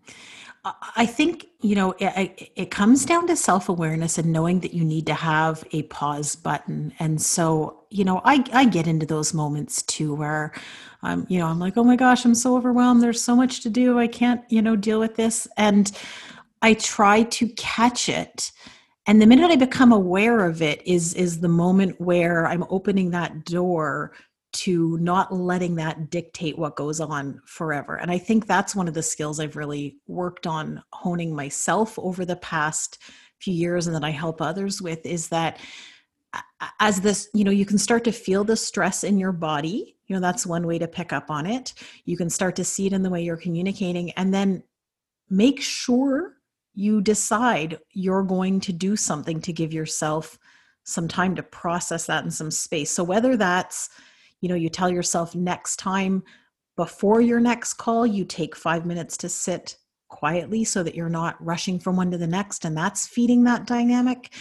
I 0.96 1.06
think, 1.06 1.48
you 1.62 1.76
know, 1.76 1.94
it, 2.00 2.52
it 2.56 2.72
comes 2.72 3.06
down 3.06 3.28
to 3.28 3.36
self 3.36 3.70
awareness 3.70 4.18
and 4.18 4.32
knowing 4.32 4.60
that 4.62 4.74
you 4.74 4.84
need 4.84 5.06
to 5.08 5.14
have 5.14 5.64
a 5.72 5.84
pause 5.84 6.36
button. 6.36 6.94
And 7.00 7.22
so, 7.22 7.86
you 7.90 8.04
know, 8.04 8.22
I, 8.26 8.44
I 8.54 8.66
get 8.66 8.88
into 8.88 9.06
those 9.06 9.34
moments 9.34 9.82
too 9.84 10.14
where, 10.16 10.54
I'm, 11.04 11.20
um, 11.20 11.28
you 11.30 11.40
know, 11.40 11.48
I'm 11.48 11.60
like, 11.60 11.78
oh 11.78 11.84
my 11.84 11.96
gosh, 11.96 12.26
I'm 12.26 12.36
so 12.36 12.58
overwhelmed. 12.58 13.04
There's 13.04 13.22
so 13.22 13.36
much 13.36 13.62
to 13.62 13.70
do. 13.70 14.00
I 14.00 14.08
can't, 14.08 14.42
you 14.50 14.62
know, 14.62 14.76
deal 14.76 15.00
with 15.00 15.16
this. 15.16 15.48
And 15.58 15.92
I 16.62 16.74
try 16.74 17.24
to 17.24 17.48
catch 17.50 18.10
it. 18.10 18.52
And 19.06 19.22
the 19.22 19.28
minute 19.28 19.52
I 19.52 19.56
become 19.56 19.94
aware 19.94 20.44
of 20.46 20.62
it 20.62 20.86
is 20.86 21.14
is 21.14 21.40
the 21.40 21.48
moment 21.48 22.02
where 22.02 22.46
I'm 22.46 22.66
opening 22.70 23.12
that 23.12 23.46
door 23.46 24.12
to 24.54 24.98
not 25.00 25.34
letting 25.34 25.76
that 25.76 26.10
dictate 26.10 26.58
what 26.58 26.76
goes 26.76 27.00
on 27.00 27.42
forever. 27.46 27.98
And 27.98 28.10
I 28.10 28.18
think 28.18 28.48
that's 28.48 28.76
one 28.76 28.88
of 28.88 28.94
the 28.94 29.04
skills 29.04 29.40
I've 29.40 29.56
really 29.56 29.98
worked 30.08 30.48
on 30.48 30.84
honing 30.94 31.36
myself 31.36 32.00
over 32.00 32.26
the 32.26 32.38
past 32.38 33.00
few 33.40 33.54
years 33.54 33.88
and 33.88 33.96
that 33.96 34.04
I 34.04 34.10
help 34.10 34.42
others 34.42 34.82
with 34.82 35.06
is 35.06 35.28
that 35.30 35.60
as 36.80 37.02
this, 37.02 37.30
you 37.34 37.44
know, 37.44 37.52
you 37.52 37.66
can 37.66 37.78
start 37.78 38.04
to 38.06 38.12
feel 38.12 38.44
the 38.44 38.58
stress 38.58 39.04
in 39.04 39.20
your 39.20 39.32
body. 39.32 39.96
You 40.08 40.16
know, 40.16 40.22
that's 40.22 40.46
one 40.46 40.66
way 40.66 40.80
to 40.80 40.88
pick 40.88 41.14
up 41.14 41.30
on 41.30 41.46
it. 41.46 41.74
You 42.06 42.18
can 42.18 42.30
start 42.30 42.56
to 42.56 42.64
see 42.64 42.88
it 42.88 42.94
in 42.94 43.04
the 43.04 43.10
way 43.10 43.24
you're 43.24 43.38
communicating 43.38 44.12
and 44.12 44.34
then 44.34 44.64
make 45.30 45.62
sure 45.62 46.34
you 46.74 47.02
decide 47.02 47.80
you're 47.92 48.24
going 48.24 48.60
to 48.62 48.74
do 48.74 48.96
something 48.96 49.42
to 49.42 49.54
give 49.54 49.74
yourself 49.74 50.38
some 50.84 51.08
time 51.08 51.36
to 51.36 51.44
process 51.44 52.06
that 52.06 52.24
in 52.24 52.32
some 52.32 52.52
space. 52.52 52.90
So 52.90 53.04
whether 53.04 53.36
that's 53.36 53.90
you 54.42 54.50
know 54.50 54.56
you 54.56 54.70
tell 54.70 54.90
yourself 54.90 55.36
next 55.36 55.78
time 55.78 56.24
before 56.76 57.22
your 57.22 57.40
next 57.40 57.74
call 57.74 58.06
you 58.06 58.24
take 58.24 58.56
5 58.56 58.86
minutes 58.86 59.18
to 59.18 59.30
sit 59.30 59.78
quietly 60.10 60.64
so 60.64 60.84
that 60.84 60.96
you're 60.96 61.10
not 61.10 61.44
rushing 61.44 61.80
from 61.80 61.98
one 61.98 62.12
to 62.12 62.18
the 62.18 62.28
next 62.28 62.66
and 62.66 62.78
that's 62.78 63.08
feeding 63.08 63.44
that 63.44 63.66
dynamic. 63.66 64.34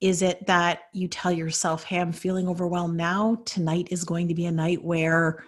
Is 0.00 0.22
it 0.22 0.46
that 0.46 0.82
you 0.92 1.08
tell 1.08 1.32
yourself 1.32 1.84
hey 1.84 1.98
i'm 1.98 2.12
feeling 2.12 2.48
overwhelmed 2.48 2.96
now. 2.96 3.42
Tonight 3.44 3.88
is 3.90 4.04
going 4.04 4.28
to 4.28 4.34
be 4.34 4.46
a 4.46 4.52
night 4.52 4.84
where 4.84 5.44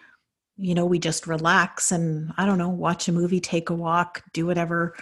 you 0.57 0.75
know 0.75 0.87
we 0.87 0.99
just 0.99 1.27
relax 1.27 1.93
and 1.93 2.33
i 2.37 2.45
don't 2.47 2.59
know 2.59 2.69
watch 2.69 3.09
a 3.09 3.13
movie 3.13 3.41
take 3.41 3.71
a 3.71 3.75
walk 3.75 4.23
do 4.33 4.47
whatever 4.47 4.95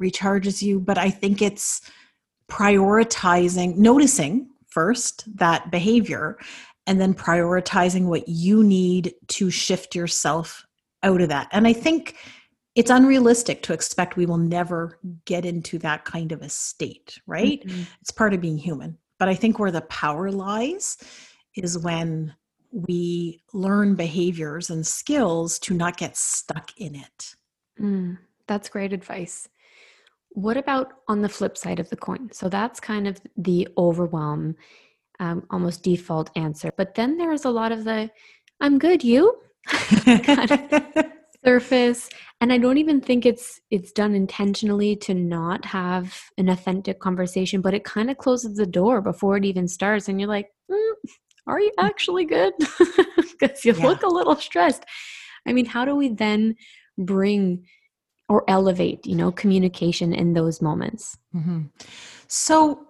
recharges 0.00 0.62
you. 0.62 0.80
But 0.80 0.98
i 0.98 1.10
think 1.10 1.42
it's 1.42 1.82
prioritizing 2.50 3.76
noticing 3.76 4.48
first 4.68 5.24
that 5.36 5.70
behavior 5.70 6.38
and 6.88 6.98
then 6.98 7.12
prioritizing 7.12 8.06
what 8.06 8.26
you 8.26 8.64
need 8.64 9.14
to 9.28 9.50
shift 9.50 9.94
yourself 9.94 10.66
out 11.02 11.20
of 11.20 11.28
that. 11.28 11.46
And 11.52 11.66
I 11.66 11.74
think 11.74 12.16
it's 12.74 12.90
unrealistic 12.90 13.62
to 13.64 13.74
expect 13.74 14.16
we 14.16 14.24
will 14.24 14.38
never 14.38 14.98
get 15.26 15.44
into 15.44 15.78
that 15.80 16.06
kind 16.06 16.32
of 16.32 16.40
a 16.40 16.48
state, 16.48 17.20
right? 17.26 17.62
Mm-hmm. 17.64 17.82
It's 18.00 18.10
part 18.10 18.32
of 18.32 18.40
being 18.40 18.56
human. 18.56 18.96
But 19.18 19.28
I 19.28 19.34
think 19.34 19.58
where 19.58 19.70
the 19.70 19.82
power 19.82 20.32
lies 20.32 20.96
is 21.54 21.78
when 21.78 22.34
we 22.70 23.42
learn 23.52 23.94
behaviors 23.94 24.70
and 24.70 24.86
skills 24.86 25.58
to 25.60 25.74
not 25.74 25.98
get 25.98 26.16
stuck 26.16 26.70
in 26.78 26.94
it. 26.94 27.34
Mm, 27.78 28.16
that's 28.46 28.70
great 28.70 28.94
advice. 28.94 29.48
What 30.30 30.56
about 30.56 30.92
on 31.06 31.20
the 31.20 31.28
flip 31.28 31.58
side 31.58 31.80
of 31.80 31.90
the 31.90 31.96
coin? 31.96 32.30
So 32.32 32.48
that's 32.48 32.80
kind 32.80 33.06
of 33.06 33.20
the 33.36 33.68
overwhelm 33.76 34.56
um, 35.20 35.46
almost 35.50 35.82
default 35.82 36.30
answer. 36.36 36.72
But 36.76 36.94
then 36.94 37.16
there's 37.16 37.44
a 37.44 37.50
lot 37.50 37.72
of 37.72 37.84
the 37.84 38.10
"I'm 38.60 38.78
good, 38.78 39.02
you" 39.04 39.36
kind 39.66 40.50
of 40.50 41.04
surface, 41.44 42.08
and 42.40 42.52
I 42.52 42.58
don't 42.58 42.78
even 42.78 43.00
think 43.00 43.26
it's 43.26 43.60
it's 43.70 43.92
done 43.92 44.14
intentionally 44.14 44.96
to 44.96 45.14
not 45.14 45.64
have 45.64 46.16
an 46.38 46.48
authentic 46.48 47.00
conversation, 47.00 47.60
but 47.60 47.74
it 47.74 47.84
kind 47.84 48.10
of 48.10 48.18
closes 48.18 48.56
the 48.56 48.66
door 48.66 49.00
before 49.00 49.36
it 49.36 49.44
even 49.44 49.68
starts, 49.68 50.08
and 50.08 50.20
you're 50.20 50.28
like, 50.28 50.48
mm, 50.70 50.92
"Are 51.46 51.60
you 51.60 51.72
actually 51.78 52.24
good?" 52.24 52.54
Because 53.40 53.64
you 53.64 53.72
yeah. 53.72 53.86
look 53.86 54.02
a 54.02 54.08
little 54.08 54.34
stressed. 54.34 54.84
I 55.46 55.52
mean, 55.52 55.64
how 55.64 55.84
do 55.84 55.94
we 55.94 56.08
then 56.08 56.56
bring 56.98 57.64
or 58.28 58.44
elevate, 58.48 59.06
you 59.06 59.14
know, 59.14 59.30
communication 59.30 60.12
in 60.12 60.32
those 60.32 60.60
moments? 60.60 61.16
Mm-hmm. 61.34 61.66
So 62.26 62.87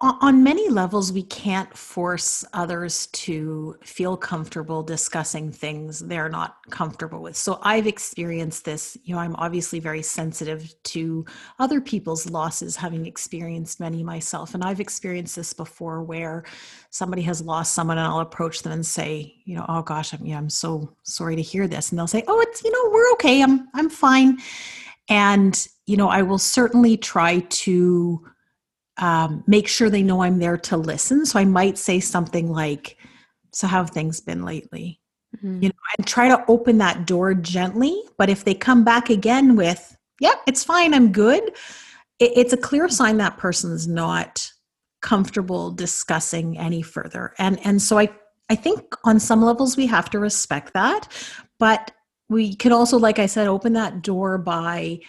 on 0.00 0.42
many 0.42 0.68
levels, 0.68 1.12
we 1.12 1.22
can't 1.22 1.76
force 1.76 2.44
others 2.52 3.08
to 3.08 3.76
feel 3.82 4.16
comfortable 4.16 4.82
discussing 4.82 5.52
things 5.52 5.98
they're 5.98 6.28
not 6.28 6.56
comfortable 6.70 7.20
with. 7.20 7.36
So 7.36 7.58
I've 7.62 7.86
experienced 7.86 8.64
this. 8.64 8.96
You 9.04 9.14
know, 9.14 9.20
I'm 9.20 9.36
obviously 9.36 9.78
very 9.78 10.02
sensitive 10.02 10.74
to 10.84 11.24
other 11.58 11.80
people's 11.80 12.30
losses, 12.30 12.76
having 12.76 13.06
experienced 13.06 13.78
many 13.80 14.02
myself. 14.02 14.54
And 14.54 14.64
I've 14.64 14.80
experienced 14.80 15.36
this 15.36 15.52
before 15.52 16.02
where 16.02 16.44
somebody 16.90 17.22
has 17.22 17.42
lost 17.42 17.74
someone 17.74 17.98
and 17.98 18.06
I'll 18.06 18.20
approach 18.20 18.62
them 18.62 18.72
and 18.72 18.86
say, 18.86 19.34
you 19.44 19.56
know, 19.56 19.66
oh 19.68 19.82
gosh, 19.82 20.12
I'm, 20.14 20.26
I'm 20.32 20.50
so 20.50 20.96
sorry 21.02 21.36
to 21.36 21.42
hear 21.42 21.68
this. 21.68 21.90
And 21.90 21.98
they'll 21.98 22.06
say, 22.06 22.24
oh, 22.26 22.40
it's, 22.40 22.64
you 22.64 22.70
know, 22.72 22.90
we're 22.92 23.12
okay. 23.12 23.42
I'm, 23.42 23.68
I'm 23.74 23.90
fine. 23.90 24.38
And, 25.08 25.68
you 25.86 25.96
know, 25.96 26.08
I 26.08 26.22
will 26.22 26.38
certainly 26.38 26.96
try 26.96 27.40
to 27.40 28.26
um, 28.98 29.44
make 29.46 29.68
sure 29.68 29.90
they 29.90 30.02
know 30.02 30.22
I'm 30.22 30.38
there 30.38 30.56
to 30.56 30.76
listen. 30.76 31.26
So 31.26 31.38
I 31.38 31.44
might 31.44 31.78
say 31.78 32.00
something 32.00 32.50
like, 32.50 32.96
So, 33.52 33.66
how 33.66 33.78
have 33.78 33.90
things 33.90 34.20
been 34.20 34.44
lately? 34.44 35.00
Mm-hmm. 35.36 35.62
You 35.62 35.68
know, 35.68 35.74
and 35.98 36.06
try 36.06 36.28
to 36.28 36.44
open 36.48 36.78
that 36.78 37.06
door 37.06 37.34
gently. 37.34 38.00
But 38.16 38.30
if 38.30 38.44
they 38.44 38.54
come 38.54 38.84
back 38.84 39.10
again 39.10 39.56
with, 39.56 39.96
Yep, 40.20 40.42
it's 40.46 40.64
fine, 40.64 40.94
I'm 40.94 41.12
good, 41.12 41.42
it, 42.18 42.32
it's 42.36 42.52
a 42.52 42.58
clear 42.58 42.88
sign 42.88 43.18
that 43.18 43.36
person's 43.36 43.86
not 43.86 44.50
comfortable 45.02 45.70
discussing 45.70 46.58
any 46.58 46.82
further. 46.82 47.34
And 47.38 47.64
and 47.64 47.80
so 47.80 47.98
I 47.98 48.08
I 48.48 48.54
think 48.54 48.94
on 49.04 49.20
some 49.20 49.42
levels 49.42 49.76
we 49.76 49.86
have 49.86 50.08
to 50.10 50.18
respect 50.18 50.72
that, 50.74 51.08
but 51.58 51.92
we 52.28 52.54
could 52.54 52.72
also, 52.72 52.98
like 52.98 53.18
I 53.18 53.26
said, 53.26 53.46
open 53.46 53.72
that 53.74 54.02
door 54.02 54.38
by 54.38 55.00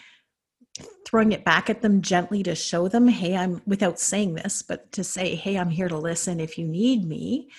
throwing 1.08 1.32
it 1.32 1.46
back 1.46 1.70
at 1.70 1.82
them 1.82 2.02
gently 2.02 2.44
to 2.44 2.54
show 2.54 2.90
them, 2.90 3.08
hey, 3.08 3.34
I'm 3.34 3.62
without 3.66 3.98
saying 3.98 4.36
this, 4.36 4.62
but 4.62 4.92
to 4.92 5.06
say, 5.06 5.36
hey, 5.36 5.58
I'm 5.58 5.70
here 5.70 5.88
to 5.88 5.98
listen 5.98 6.42
if 6.42 6.58
you 6.58 6.68
need 6.68 7.08
me. 7.08 7.50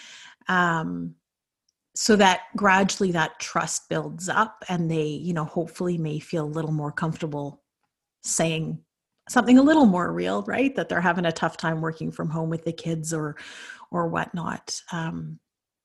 Um, 0.48 1.14
so 1.94 2.14
that 2.16 2.42
gradually 2.56 3.10
that 3.12 3.40
trust 3.40 3.88
builds 3.88 4.28
up 4.28 4.64
and 4.68 4.90
they, 4.90 5.06
you 5.06 5.32
know, 5.32 5.46
hopefully 5.46 5.96
may 5.96 6.18
feel 6.18 6.44
a 6.44 6.46
little 6.46 6.72
more 6.72 6.92
comfortable 6.92 7.62
saying 8.22 8.80
something 9.30 9.56
a 9.56 9.62
little 9.62 9.86
more 9.86 10.12
real, 10.12 10.42
right? 10.42 10.76
That 10.76 10.90
they're 10.90 11.00
having 11.00 11.24
a 11.24 11.32
tough 11.32 11.56
time 11.56 11.80
working 11.80 12.12
from 12.12 12.28
home 12.28 12.50
with 12.50 12.64
the 12.64 12.72
kids 12.72 13.14
or 13.14 13.36
or 13.90 14.08
whatnot. 14.08 14.78
Um, 14.92 15.40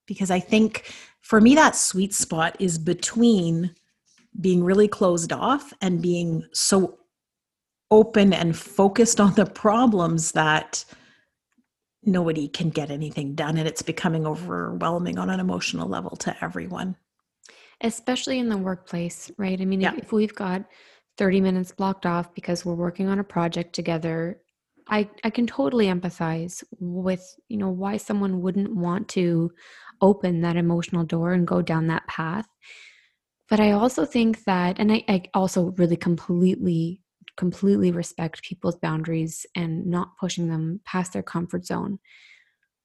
because 0.05 0.29
I 0.29 0.41
think 0.41 0.93
for 1.21 1.39
me 1.39 1.55
that 1.55 1.77
sweet 1.77 2.13
spot 2.13 2.57
is 2.59 2.77
between 2.77 3.73
being 4.41 4.65
really 4.65 4.89
closed 4.89 5.31
off 5.31 5.71
and 5.79 6.01
being 6.01 6.45
so 6.51 6.99
open 7.93 8.33
and 8.33 8.57
focused 8.57 9.19
on 9.19 9.33
the 9.35 9.45
problems 9.45 10.31
that 10.33 10.85
nobody 12.03 12.47
can 12.47 12.69
get 12.69 12.91
anything 12.91 13.33
done 13.33 13.57
and 13.57 13.67
it's 13.67 13.81
becoming 13.81 14.27
overwhelming 14.27 15.17
on 15.17 15.29
an 15.29 15.39
emotional 15.39 15.87
level 15.87 16.15
to 16.17 16.35
everyone. 16.43 16.95
Especially 17.81 18.39
in 18.39 18.49
the 18.49 18.57
workplace 18.57 19.31
right? 19.37 19.59
I 19.59 19.65
mean 19.65 19.81
yeah. 19.81 19.93
if, 19.97 20.11
we've 20.11 20.35
got 20.35 20.65
30 21.17 21.41
minutes 21.41 21.71
blocked 21.71 22.05
off 22.05 22.33
because 22.33 22.65
we're 22.65 22.73
working 22.73 23.07
on 23.07 23.19
a 23.19 23.23
project 23.23 23.73
together 23.73 24.41
i 24.89 25.07
i 25.23 25.29
can 25.29 25.47
totally 25.47 25.85
empathize 25.85 26.61
with 26.79 27.35
you 27.47 27.55
know 27.55 27.69
why 27.69 27.95
someone 27.95 28.41
wouldn't 28.41 28.75
want 28.75 29.07
to 29.07 29.49
open 30.03 30.41
that 30.41 30.57
emotional 30.57 31.05
door 31.05 31.31
and 31.31 31.47
go 31.47 31.61
down 31.61 31.87
that 31.87 32.05
path. 32.07 32.47
But 33.49 33.59
I 33.59 33.71
also 33.71 34.05
think 34.05 34.43
that, 34.43 34.79
and 34.79 34.91
I, 34.91 35.03
I 35.07 35.23
also 35.33 35.73
really 35.77 35.95
completely, 35.95 37.01
completely 37.37 37.91
respect 37.91 38.43
people's 38.43 38.75
boundaries 38.77 39.45
and 39.55 39.85
not 39.85 40.17
pushing 40.19 40.47
them 40.47 40.81
past 40.85 41.13
their 41.13 41.23
comfort 41.23 41.65
zone. 41.65 41.99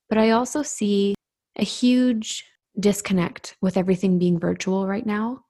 But 0.08 0.18
I 0.18 0.30
also 0.30 0.62
see 0.62 1.14
a 1.56 1.64
huge 1.64 2.44
disconnect 2.78 3.56
with 3.60 3.76
everything 3.76 4.18
being 4.18 4.38
virtual 4.38 4.86
right 4.86 5.04
now 5.04 5.44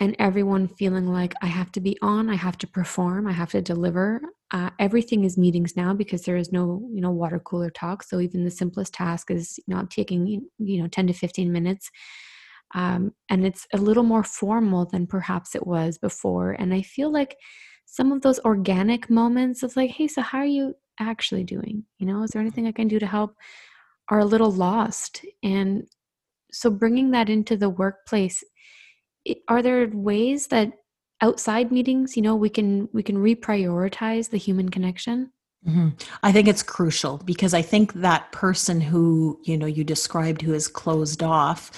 and 0.00 0.16
everyone 0.18 0.68
feeling 0.68 1.06
like 1.12 1.34
I 1.42 1.46
have 1.46 1.70
to 1.72 1.80
be 1.80 1.98
on, 2.00 2.30
I 2.30 2.34
have 2.34 2.56
to 2.58 2.66
perform, 2.66 3.26
I 3.26 3.32
have 3.32 3.50
to 3.50 3.60
deliver. 3.60 4.22
Uh, 4.50 4.70
everything 4.78 5.24
is 5.24 5.36
meetings 5.36 5.76
now 5.76 5.92
because 5.92 6.22
there 6.22 6.36
is 6.36 6.52
no, 6.52 6.88
you 6.92 7.00
know, 7.00 7.10
water 7.10 7.38
cooler 7.38 7.70
talk. 7.70 8.02
So 8.02 8.20
even 8.20 8.44
the 8.44 8.50
simplest 8.50 8.94
task 8.94 9.30
is 9.30 9.58
not 9.66 9.90
taking, 9.90 10.46
you 10.58 10.82
know, 10.82 10.88
10 10.88 11.08
to 11.08 11.12
15 11.12 11.52
minutes. 11.52 11.90
Um, 12.74 13.12
and 13.28 13.46
it's 13.46 13.66
a 13.74 13.78
little 13.78 14.02
more 14.02 14.24
formal 14.24 14.86
than 14.86 15.06
perhaps 15.06 15.54
it 15.54 15.66
was 15.66 15.98
before. 15.98 16.52
And 16.52 16.72
I 16.72 16.82
feel 16.82 17.12
like 17.12 17.36
some 17.92 18.10
of 18.10 18.22
those 18.22 18.40
organic 18.40 19.10
moments 19.10 19.62
of 19.62 19.76
like, 19.76 19.90
hey, 19.90 20.08
so 20.08 20.22
how 20.22 20.38
are 20.38 20.46
you 20.46 20.74
actually 20.98 21.44
doing? 21.44 21.84
You 21.98 22.06
know, 22.06 22.22
is 22.22 22.30
there 22.30 22.40
anything 22.40 22.66
I 22.66 22.72
can 22.72 22.88
do 22.88 22.98
to 22.98 23.06
help? 23.06 23.36
Are 24.08 24.20
a 24.20 24.24
little 24.24 24.50
lost. 24.50 25.22
And 25.42 25.86
so 26.50 26.70
bringing 26.70 27.10
that 27.10 27.28
into 27.28 27.54
the 27.54 27.68
workplace, 27.68 28.42
are 29.46 29.60
there 29.60 29.90
ways 29.92 30.46
that 30.46 30.72
outside 31.20 31.70
meetings, 31.70 32.16
you 32.16 32.22
know, 32.22 32.34
we 32.34 32.48
can 32.48 32.88
we 32.94 33.02
can 33.02 33.16
reprioritize 33.16 34.30
the 34.30 34.38
human 34.38 34.70
connection? 34.70 35.30
Mm-hmm. 35.66 35.90
I 36.24 36.32
think 36.32 36.48
it's 36.48 36.62
crucial 36.62 37.18
because 37.18 37.54
I 37.54 37.62
think 37.62 37.92
that 37.94 38.32
person 38.32 38.80
who, 38.80 39.38
you 39.44 39.56
know, 39.56 39.66
you 39.66 39.84
described 39.84 40.42
who 40.42 40.54
is 40.54 40.66
closed 40.66 41.22
off, 41.22 41.70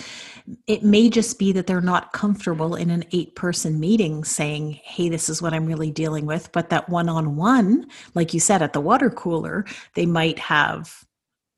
it 0.67 0.83
may 0.83 1.11
just 1.11 1.39
be 1.39 1.53
that 1.53 1.67
they're 1.67 1.83
not 1.83 2.13
comfortable 2.15 2.77
in 2.77 2.89
an 2.89 3.05
eight 3.13 3.35
person 3.35 3.79
meeting 3.79 4.25
saying, 4.25 4.81
Hey, 4.83 5.11
this 5.11 5.29
is 5.29 5.43
what 5.43 5.53
I'm 5.53 5.67
really 5.67 5.91
dealing 5.91 6.25
with. 6.25 6.51
But 6.53 6.71
that 6.71 6.89
one 6.89 7.11
on 7.11 7.37
one, 7.37 7.87
like 8.15 8.33
you 8.33 8.41
said 8.41 8.63
at 8.63 8.73
the 8.73 8.81
water 8.81 9.11
cooler, 9.11 9.67
they 9.95 10.07
might 10.07 10.39
have 10.39 11.05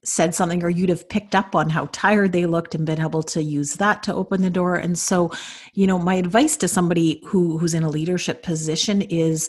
said 0.03 0.35
something 0.35 0.63
or 0.63 0.71
you'd 0.71 0.89
have 0.89 1.09
picked 1.09 1.35
up 1.35 1.55
on 1.55 1.69
how 1.69 1.89
tired 1.93 2.33
they 2.33 2.47
looked 2.47 2.75
and 2.75 2.87
been 2.87 3.01
able 3.01 3.23
to 3.25 3.43
use 3.43 3.75
that 3.75 4.05
to 4.05 4.15
open 4.15 4.41
the 4.41 4.51
door 4.51 4.77
and 4.77 4.97
so 4.97 5.33
you 5.75 5.85
know 5.85 5.99
my 5.99 6.15
advice 6.15 6.57
to 6.57 6.69
somebody 6.69 7.21
who 7.27 7.59
who's 7.59 7.75
in 7.75 7.83
a 7.83 7.91
leadership 7.91 8.45
position 8.45 9.03
is 9.03 9.49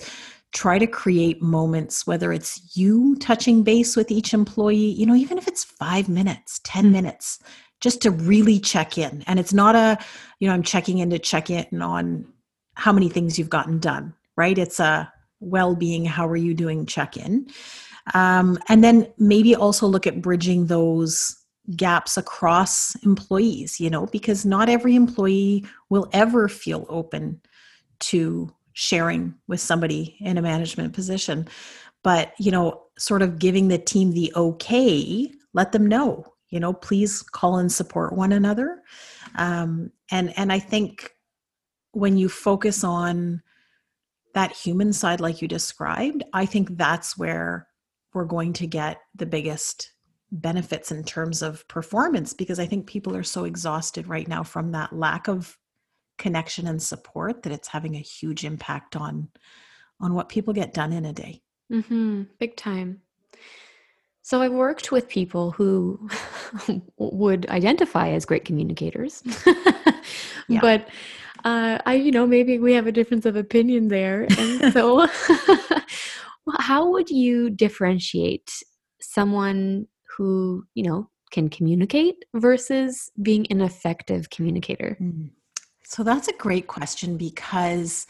try 0.58 0.80
to 0.80 0.88
create 0.88 1.42
moments 1.42 2.08
whether 2.08 2.34
it's 2.34 2.76
you 2.76 3.16
touching 3.20 3.64
base 3.64 3.96
with 3.96 4.10
each 4.10 4.34
employee 4.34 4.92
you 5.00 5.06
know 5.06 5.16
even 5.16 5.38
if 5.38 5.48
it's 5.48 5.64
5 5.64 6.10
minutes 6.10 6.60
10 6.64 6.84
mm-hmm. 6.84 6.94
minutes 6.94 7.40
just 7.80 8.02
to 8.02 8.10
really 8.10 8.60
check 8.60 8.98
in. 8.98 9.24
And 9.28 9.40
it's 9.40 9.54
not 9.54 9.76
a 9.76 9.98
you 10.40 10.48
know 10.48 10.54
i'm 10.54 10.64
checking 10.64 10.98
in 10.98 11.10
to 11.12 11.20
check 11.20 11.50
in 11.50 11.82
on 11.82 12.26
how 12.74 12.92
many 12.92 13.10
things 13.10 13.38
you've 13.38 13.58
gotten 13.58 13.80
done 13.80 14.14
right? 14.36 14.58
It's 14.58 14.80
a 14.80 15.12
well-being 15.40 16.06
how 16.06 16.28
are 16.28 16.36
you 16.48 16.54
doing 16.54 16.86
check 16.86 17.18
in 17.18 17.48
um, 18.14 18.58
and 18.70 18.84
then 18.84 19.08
maybe 19.18 19.56
also 19.56 19.88
look 19.88 20.08
at 20.08 20.22
bridging 20.22 20.68
those 20.68 21.36
gaps 21.76 22.16
across 22.16 22.96
employees, 23.04 23.80
you 23.80 23.90
know, 23.90 24.06
because 24.08 24.46
not 24.46 24.70
every 24.70 24.96
employee 24.96 25.66
will 25.90 26.08
ever 26.14 26.48
feel 26.48 26.86
open 26.88 27.42
to 28.00 28.50
sharing 28.80 29.34
with 29.48 29.60
somebody 29.60 30.16
in 30.20 30.38
a 30.38 30.42
management 30.42 30.94
position. 30.94 31.48
But, 32.04 32.34
you 32.38 32.52
know, 32.52 32.84
sort 33.00 33.24
of 33.24 33.40
giving 33.40 33.70
the 33.70 33.80
team 33.80 34.12
the 34.12 34.32
okay, 34.36 35.32
let 35.54 35.72
them 35.72 35.88
know, 35.88 36.24
you 36.50 36.60
know, 36.60 36.74
please 36.74 37.24
call 37.24 37.58
and 37.58 37.72
support 37.72 38.14
one 38.14 38.32
another. 38.32 38.84
Um, 39.34 39.92
and 40.12 40.32
and 40.38 40.54
I 40.54 40.60
think 40.60 41.10
when 41.94 42.18
you 42.18 42.30
focus 42.30 42.84
on 42.84 43.42
that 44.36 44.52
human 44.52 44.94
side 44.94 45.22
like 45.22 45.42
you 45.42 45.48
described, 45.48 46.24
I 46.34 46.46
think 46.46 46.78
that's 46.78 47.18
where 47.18 47.68
we're 48.14 48.26
going 48.26 48.54
to 48.54 48.68
get 48.68 49.02
the 49.16 49.26
biggest 49.26 49.92
benefits 50.32 50.92
in 50.92 51.04
terms 51.04 51.42
of 51.42 51.68
performance 51.68 52.32
because 52.32 52.60
I 52.60 52.68
think 52.68 52.86
people 52.86 53.16
are 53.16 53.24
so 53.24 53.46
exhausted 53.46 54.08
right 54.08 54.28
now 54.28 54.44
from 54.44 54.72
that 54.74 54.94
lack 54.94 55.28
of 55.28 55.58
connection 56.18 56.68
and 56.68 56.82
support 56.82 57.44
that 57.44 57.54
it's 57.54 57.68
having 57.68 57.96
a 57.96 58.00
huge 58.00 58.44
impact 58.44 58.96
on 58.96 59.30
on 60.00 60.14
what 60.14 60.30
people 60.30 60.54
get 60.54 60.74
done 60.74 60.94
in 60.94 61.06
a 61.06 61.14
day. 61.14 61.42
Mm-hmm. 61.72 62.24
Big 62.40 62.56
time. 62.56 63.02
So 64.22 64.42
I've 64.42 64.52
worked 64.52 64.92
with 64.92 65.08
people 65.08 65.52
who 65.52 66.10
would 66.98 67.48
identify 67.50 68.10
as 68.10 68.26
great 68.26 68.44
communicators, 68.46 69.24
yeah. 70.50 70.60
but 70.60 70.90
uh, 71.46 71.80
I, 71.86 71.94
you 71.94 72.12
know, 72.12 72.28
maybe 72.28 72.60
we 72.60 72.74
have 72.74 72.88
a 72.88 72.92
difference 72.92 73.26
of 73.26 73.38
opinion 73.38 73.88
there, 73.88 74.28
and 74.38 74.74
so 74.74 75.08
how 76.60 76.92
would 76.92 77.10
you 77.10 77.50
differentiate 77.50 78.52
someone 79.00 79.88
who, 80.18 80.66
you 80.74 80.84
know, 80.84 81.10
can 81.32 81.50
communicate 81.50 82.26
versus 82.34 83.10
being 83.22 83.48
an 83.50 83.62
effective 83.62 84.30
communicator? 84.30 84.98
Mm. 85.02 85.30
So 85.90 86.04
that's 86.04 86.28
a 86.28 86.34
great 86.34 86.68
question 86.68 87.16
because 87.16 88.08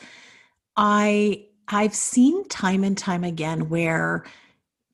I 0.75 1.45
I've 1.67 1.93
seen 1.93 2.47
time 2.47 2.83
and 2.83 2.97
time 2.97 3.23
again 3.23 3.69
where 3.69 4.25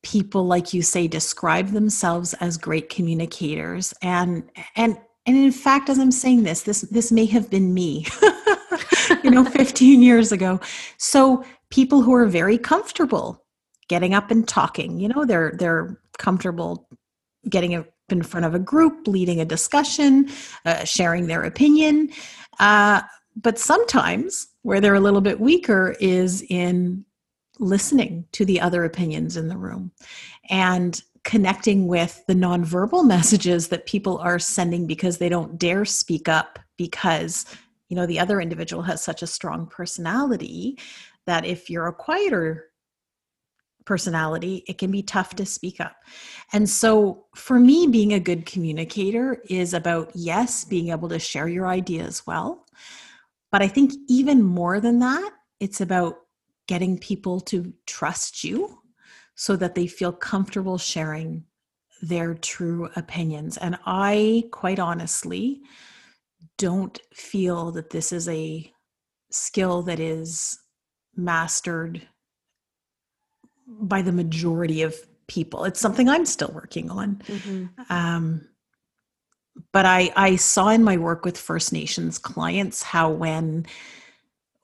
people 0.02 0.46
like 0.46 0.74
you 0.74 0.82
say 0.82 1.08
describe 1.08 1.70
themselves 1.70 2.34
as 2.36 2.58
great 2.58 2.90
communicators. 2.90 3.94
And 4.02 4.44
and 4.76 4.98
and 5.26 5.38
in 5.38 5.54
fact 5.54 5.88
as 5.90 5.98
i'm 5.98 6.12
saying 6.12 6.44
this 6.44 6.64
this 6.64 6.82
this 6.82 7.10
may 7.10 7.24
have 7.24 7.50
been 7.50 7.74
me 7.74 8.06
you 9.24 9.32
know 9.32 9.46
15 9.50 10.02
years 10.02 10.34
ago. 10.34 10.60
So 10.98 11.46
people 11.70 12.02
who 12.02 12.14
are 12.14 12.28
very 12.28 12.58
comfortable 12.58 13.46
getting 13.88 14.14
up 14.14 14.30
and 14.30 14.46
talking 14.46 15.00
you 15.00 15.08
know 15.08 15.24
they're 15.24 15.54
they're 15.58 15.98
comfortable 16.18 16.90
getting 17.50 17.76
up 17.76 17.88
in 18.10 18.24
front 18.24 18.46
of 18.46 18.54
a 18.54 18.60
group 18.60 19.08
leading 19.08 19.40
a 19.40 19.46
discussion 19.46 20.30
uh, 20.66 20.84
sharing 20.84 21.28
their 21.28 21.44
opinion 21.44 22.10
uh, 22.60 23.02
but 23.36 23.58
sometimes 23.58 24.48
where 24.62 24.80
they're 24.80 24.96
a 24.96 25.00
little 25.00 25.22
bit 25.22 25.40
weaker 25.40 25.96
is 26.00 26.44
in 26.50 27.06
listening 27.60 28.26
to 28.32 28.46
the 28.46 28.60
other 28.60 28.84
opinions 28.84 29.38
in 29.38 29.48
the 29.48 29.58
room 29.58 29.92
and 30.50 31.02
connecting 31.24 31.88
with 31.88 32.24
the 32.28 32.34
nonverbal 32.34 33.06
messages 33.08 33.68
that 33.70 33.86
people 33.86 34.18
are 34.20 34.40
sending 34.40 34.88
because 34.88 35.18
they 35.18 35.30
don't 35.30 35.58
dare 35.58 35.86
speak 35.86 36.28
up 36.28 36.60
because 36.78 37.46
you 37.90 37.96
know 37.96 38.06
the 38.06 38.20
other 38.20 38.42
individual 38.42 38.82
has 38.82 39.04
such 39.04 39.22
a 39.22 39.28
strong 39.28 39.68
personality 39.68 40.78
that 41.26 41.46
if 41.46 41.70
you're 41.70 41.88
a 41.88 41.94
quieter 41.94 42.70
personality, 43.86 44.64
it 44.68 44.78
can 44.78 44.92
be 44.92 45.04
tough 45.04 45.36
to 45.36 45.46
speak 45.46 45.80
up. 45.80 45.96
And 46.52 46.70
so, 46.70 47.26
for 47.36 47.60
me, 47.60 47.88
being 47.88 48.14
a 48.14 48.20
good 48.20 48.46
communicator 48.46 49.42
is 49.50 49.74
about, 49.74 50.12
yes, 50.14 50.66
being 50.66 50.90
able 50.90 51.10
to 51.10 51.20
share 51.20 51.48
your 51.48 51.68
ideas 51.68 52.26
well. 52.26 52.66
But 53.52 53.62
I 53.62 53.68
think 53.68 53.94
even 54.08 54.42
more 54.42 54.80
than 54.80 55.00
that, 55.00 55.32
it's 55.60 55.82
about 55.82 56.16
getting 56.68 56.98
people 56.98 57.40
to 57.42 57.74
trust 57.86 58.44
you 58.44 58.80
so 59.36 59.56
that 59.56 59.76
they 59.76 59.88
feel 59.88 60.12
comfortable 60.12 60.78
sharing 60.78 61.44
their 62.02 62.34
true 62.34 62.90
opinions. 62.96 63.58
And 63.58 63.78
I, 63.86 64.44
quite 64.52 64.80
honestly, 64.80 65.62
don't 66.58 67.00
feel 67.14 67.72
that 67.72 67.90
this 67.90 68.12
is 68.12 68.28
a 68.28 68.72
skill 69.32 69.82
that 69.84 70.00
is 70.00 70.60
mastered 71.16 72.08
by 73.68 74.02
the 74.02 74.12
majority 74.12 74.82
of 74.82 74.96
people. 75.28 75.66
It's 75.66 75.80
something 75.80 76.10
I'm 76.10 76.26
still 76.26 76.52
working 76.54 76.90
on. 76.90 77.16
Mm-hmm. 77.28 77.66
Um, 77.90 78.48
but 79.72 79.86
I, 79.86 80.12
I 80.16 80.36
saw 80.36 80.70
in 80.70 80.84
my 80.84 80.98
work 80.98 81.26
with 81.26 81.38
First 81.38 81.74
Nations 81.74 82.18
clients 82.18 82.84
how 82.84 83.10
when 83.10 83.66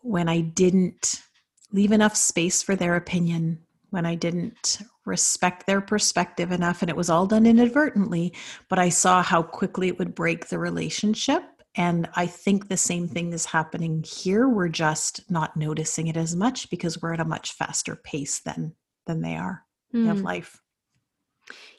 when 0.01 0.29
I 0.29 0.39
didn't 0.41 1.21
leave 1.73 1.91
enough 1.91 2.15
space 2.15 2.63
for 2.63 2.75
their 2.75 2.95
opinion, 2.95 3.59
when 3.89 4.05
I 4.05 4.15
didn't 4.15 4.79
respect 5.05 5.67
their 5.67 5.81
perspective 5.81 6.51
enough, 6.51 6.81
and 6.81 6.89
it 6.89 6.95
was 6.95 7.09
all 7.09 7.27
done 7.27 7.45
inadvertently, 7.45 8.33
but 8.69 8.79
I 8.79 8.89
saw 8.89 9.21
how 9.21 9.43
quickly 9.43 9.89
it 9.89 9.99
would 9.99 10.15
break 10.15 10.47
the 10.47 10.57
relationship 10.57 11.43
and 11.75 12.09
I 12.15 12.25
think 12.27 12.67
the 12.67 12.77
same 12.77 13.07
thing 13.07 13.31
is 13.31 13.45
happening 13.45 14.03
here. 14.03 14.49
We're 14.49 14.69
just 14.69 15.29
not 15.29 15.55
noticing 15.55 16.07
it 16.07 16.17
as 16.17 16.35
much 16.35 16.69
because 16.69 17.01
we're 17.01 17.13
at 17.13 17.19
a 17.19 17.25
much 17.25 17.53
faster 17.53 17.95
pace 17.95 18.39
than 18.39 18.73
than 19.05 19.21
they 19.21 19.35
are 19.35 19.63
mm. 19.93 20.09
of 20.09 20.21
life. 20.21 20.62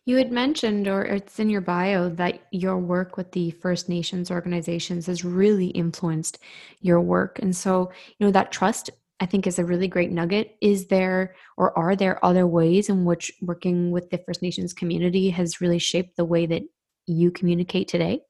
You 0.05 0.17
had 0.17 0.33
mentioned, 0.33 0.89
or 0.89 1.05
it's 1.05 1.39
in 1.39 1.51
your 1.51 1.61
bio, 1.61 2.09
that 2.11 2.41
your 2.51 2.79
work 2.79 3.17
with 3.17 3.31
the 3.33 3.53
First 3.53 3.89
Nations 3.89 4.31
organizations 4.31 5.07
has 5.07 5.25
really 5.25 5.69
influenced 5.69 6.39
your 6.81 7.01
work. 7.01 7.39
And 7.39 7.55
so, 7.55 7.93
you 8.19 8.27
know, 8.27 8.33
that 8.33 8.51
trust, 8.51 8.91
I 9.21 9.27
think, 9.27 9.47
is 9.47 9.59
a 9.59 9.65
really 9.65 9.87
great 9.87 10.11
nugget. 10.11 10.57
Is 10.61 10.87
there, 10.87 11.37
or 11.57 11.77
are 11.79 11.95
there 11.95 12.25
other 12.25 12.47
ways 12.47 12.89
in 12.89 13.05
which 13.05 13.31
working 13.43 13.93
with 13.93 14.11
the 14.11 14.19
First 14.19 14.43
Nations 14.43 14.73
community 14.73 15.31
has 15.31 15.61
really 15.61 15.79
shaped 15.79 16.17
the 16.17 16.25
way 16.25 16.47
that 16.47 16.63
you 17.07 17.31
communicate 17.31 17.87
today? 17.87 18.23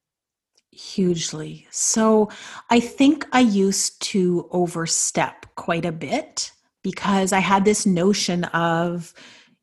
Hugely. 0.72 1.66
So 1.70 2.30
I 2.68 2.80
think 2.80 3.26
I 3.32 3.40
used 3.40 4.02
to 4.02 4.48
overstep 4.50 5.46
quite 5.54 5.84
a 5.84 5.92
bit 5.92 6.52
because 6.82 7.32
I 7.32 7.40
had 7.40 7.64
this 7.64 7.86
notion 7.86 8.44
of, 8.44 9.12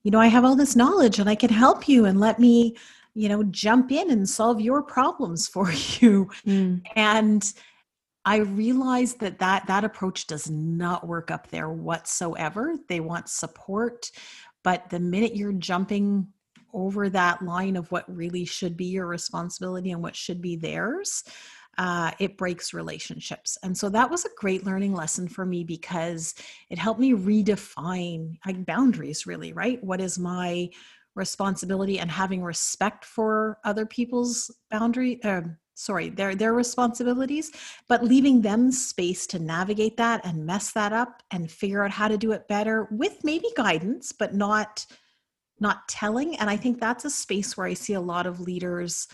you 0.03 0.11
know, 0.11 0.19
I 0.19 0.27
have 0.27 0.45
all 0.45 0.55
this 0.55 0.75
knowledge 0.75 1.19
and 1.19 1.29
I 1.29 1.35
can 1.35 1.49
help 1.49 1.87
you 1.87 2.05
and 2.05 2.19
let 2.19 2.39
me, 2.39 2.77
you 3.13 3.29
know, 3.29 3.43
jump 3.43 3.91
in 3.91 4.11
and 4.11 4.29
solve 4.29 4.61
your 4.61 4.81
problems 4.81 5.47
for 5.53 5.71
you. 5.71 6.29
Mm. 6.45 6.81
And 6.95 7.53
I 8.25 8.37
realized 8.37 9.21
that, 9.21 9.39
that 9.39 9.67
that 9.67 9.85
approach 9.85 10.27
does 10.27 10.49
not 10.49 11.07
work 11.07 11.31
up 11.31 11.49
there 11.49 11.69
whatsoever. 11.69 12.75
They 12.89 12.99
want 12.99 13.29
support, 13.29 14.11
but 14.63 14.89
the 14.89 14.99
minute 14.99 15.35
you're 15.35 15.53
jumping 15.53 16.27
over 16.73 17.09
that 17.09 17.41
line 17.41 17.77
of 17.77 17.89
what 17.89 18.03
really 18.13 18.43
should 18.43 18.75
be 18.75 18.85
your 18.85 19.07
responsibility 19.07 19.91
and 19.91 20.01
what 20.01 20.15
should 20.15 20.41
be 20.41 20.57
theirs, 20.57 21.23
uh, 21.77 22.11
it 22.19 22.37
breaks 22.37 22.73
relationships. 22.73 23.57
And 23.63 23.77
so 23.77 23.89
that 23.89 24.09
was 24.09 24.25
a 24.25 24.29
great 24.37 24.65
learning 24.65 24.93
lesson 24.93 25.27
for 25.27 25.45
me 25.45 25.63
because 25.63 26.33
it 26.69 26.79
helped 26.79 26.99
me 26.99 27.13
redefine 27.13 28.37
like 28.45 28.65
boundaries, 28.65 29.27
really, 29.27 29.53
right? 29.53 29.83
What 29.83 30.01
is 30.01 30.17
my 30.17 30.69
responsibility 31.15 31.99
and 31.99 32.09
having 32.09 32.43
respect 32.43 33.05
for 33.05 33.57
other 33.63 33.85
people's 33.85 34.51
boundary, 34.71 35.21
uh, 35.23 35.41
sorry, 35.75 36.09
their 36.09 36.35
their 36.35 36.53
responsibilities, 36.53 37.51
but 37.87 38.03
leaving 38.03 38.41
them 38.41 38.71
space 38.71 39.27
to 39.27 39.39
navigate 39.39 39.97
that 39.97 40.25
and 40.25 40.45
mess 40.45 40.71
that 40.71 40.93
up 40.93 41.21
and 41.31 41.51
figure 41.51 41.83
out 41.83 41.91
how 41.91 42.07
to 42.07 42.17
do 42.17 42.31
it 42.31 42.47
better 42.47 42.87
with 42.91 43.23
maybe 43.23 43.47
guidance, 43.55 44.11
but 44.11 44.33
not 44.33 44.85
not 45.59 45.87
telling. 45.87 46.37
And 46.37 46.49
I 46.49 46.57
think 46.57 46.79
that's 46.79 47.05
a 47.05 47.09
space 47.09 47.57
where 47.57 47.67
I 47.67 47.73
see 47.73 47.93
a 47.93 48.01
lot 48.01 48.27
of 48.27 48.39
leaders 48.39 49.07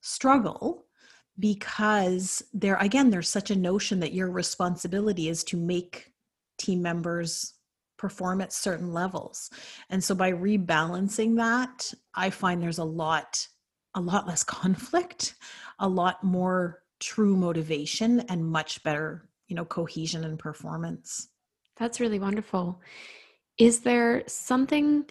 struggle 0.00 0.87
because 1.38 2.42
there, 2.52 2.76
again, 2.76 3.10
there's 3.10 3.28
such 3.28 3.50
a 3.50 3.56
notion 3.56 4.00
that 4.00 4.12
your 4.12 4.30
responsibility 4.30 5.28
is 5.28 5.44
to 5.44 5.56
make 5.56 6.12
team 6.58 6.82
members 6.82 7.54
perform 7.96 8.40
at 8.40 8.52
certain 8.52 8.92
levels. 8.92 9.50
And 9.90 10.02
so 10.02 10.14
by 10.14 10.32
rebalancing 10.32 11.36
that, 11.36 11.92
I 12.14 12.30
find 12.30 12.62
there's 12.62 12.78
a 12.78 12.84
lot, 12.84 13.46
a 13.94 14.00
lot 14.00 14.26
less 14.26 14.44
conflict, 14.44 15.34
a 15.78 15.88
lot 15.88 16.22
more 16.24 16.82
true 17.00 17.36
motivation 17.36 18.20
and 18.20 18.44
much 18.44 18.82
better, 18.82 19.28
you 19.46 19.54
know, 19.54 19.64
cohesion 19.64 20.24
and 20.24 20.38
performance. 20.38 21.28
That's 21.76 22.00
really 22.00 22.18
wonderful. 22.18 22.80
Is 23.56 23.80
there 23.80 24.24
something 24.26 25.04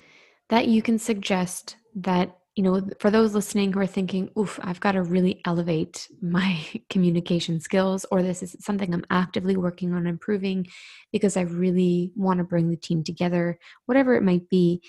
that 0.49 0.67
you 0.67 0.81
can 0.81 0.99
suggest 0.99 1.77
that 1.95 2.36
you 2.57 2.63
know 2.63 2.81
for 2.99 3.11
those 3.11 3.35
listening 3.35 3.71
who 3.71 3.79
are 3.79 3.87
thinking 3.87 4.29
oof 4.37 4.59
i've 4.63 4.79
got 4.79 4.93
to 4.93 5.03
really 5.03 5.41
elevate 5.45 6.07
my 6.21 6.59
communication 6.89 7.59
skills 7.59 8.05
or 8.11 8.23
this 8.23 8.41
is 8.41 8.55
something 8.59 8.93
i'm 8.93 9.05
actively 9.11 9.55
working 9.55 9.93
on 9.93 10.07
improving 10.07 10.65
because 11.11 11.37
i 11.37 11.41
really 11.41 12.11
want 12.15 12.39
to 12.39 12.43
bring 12.43 12.69
the 12.69 12.75
team 12.75 13.03
together 13.03 13.59
whatever 13.85 14.15
it 14.15 14.23
might 14.23 14.49
be 14.49 14.81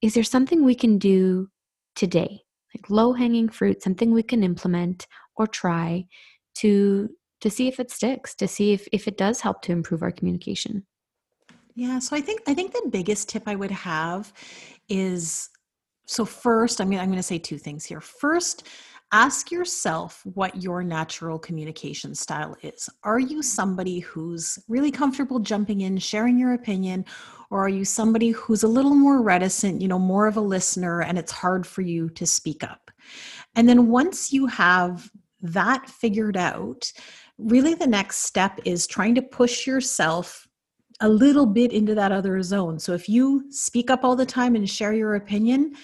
is 0.00 0.14
there 0.14 0.24
something 0.24 0.64
we 0.64 0.74
can 0.74 0.98
do 0.98 1.48
today? 1.94 2.42
Like 2.74 2.90
low 2.90 3.12
hanging 3.12 3.48
fruit 3.48 3.82
something 3.82 4.12
we 4.12 4.22
can 4.22 4.42
implement 4.42 5.06
or 5.36 5.46
try 5.46 6.06
to 6.56 7.08
to 7.40 7.50
see 7.50 7.68
if 7.68 7.78
it 7.78 7.90
sticks 7.90 8.34
to 8.36 8.48
see 8.48 8.72
if 8.72 8.86
if 8.92 9.08
it 9.08 9.16
does 9.16 9.40
help 9.40 9.62
to 9.62 9.72
improve 9.72 10.02
our 10.02 10.12
communication? 10.12 10.86
Yeah, 11.74 11.98
so 11.98 12.16
I 12.16 12.20
think 12.20 12.42
I 12.46 12.54
think 12.54 12.72
the 12.72 12.88
biggest 12.90 13.28
tip 13.28 13.44
I 13.46 13.56
would 13.56 13.70
have 13.70 14.32
is 14.88 15.48
so 16.08 16.24
first 16.24 16.80
I'm 16.80 16.88
going 16.88 17.00
I'm 17.00 17.08
going 17.08 17.18
to 17.18 17.22
say 17.22 17.38
two 17.38 17.58
things 17.58 17.84
here. 17.84 18.00
First, 18.00 18.66
ask 19.12 19.50
yourself 19.50 20.22
what 20.24 20.62
your 20.62 20.82
natural 20.82 21.38
communication 21.38 22.14
style 22.14 22.56
is. 22.62 22.88
Are 23.04 23.18
you 23.18 23.42
somebody 23.42 23.98
who's 24.00 24.58
really 24.68 24.90
comfortable 24.90 25.38
jumping 25.38 25.82
in, 25.82 25.98
sharing 25.98 26.38
your 26.38 26.54
opinion, 26.54 27.04
or 27.50 27.60
are 27.60 27.68
you 27.68 27.84
somebody 27.84 28.30
who's 28.30 28.62
a 28.62 28.68
little 28.68 28.94
more 28.94 29.22
reticent, 29.22 29.82
you 29.82 29.88
know, 29.88 29.98
more 29.98 30.26
of 30.26 30.38
a 30.38 30.40
listener 30.40 31.02
and 31.02 31.18
it's 31.18 31.32
hard 31.32 31.66
for 31.66 31.82
you 31.82 32.08
to 32.10 32.26
speak 32.26 32.64
up? 32.64 32.90
And 33.54 33.68
then 33.68 33.88
once 33.88 34.32
you 34.32 34.46
have 34.46 35.10
that 35.42 35.90
figured 35.90 36.38
out, 36.38 36.90
really 37.36 37.74
the 37.74 37.86
next 37.86 38.24
step 38.24 38.58
is 38.64 38.86
trying 38.86 39.14
to 39.14 39.22
push 39.22 39.66
yourself 39.66 40.47
a 41.00 41.08
little 41.08 41.46
bit 41.46 41.72
into 41.72 41.94
that 41.94 42.12
other 42.12 42.42
zone. 42.42 42.78
So 42.78 42.92
if 42.92 43.08
you 43.08 43.44
speak 43.50 43.90
up 43.90 44.04
all 44.04 44.16
the 44.16 44.26
time 44.26 44.56
and 44.56 44.68
share 44.68 44.92
your 44.92 45.14
opinion, 45.14 45.74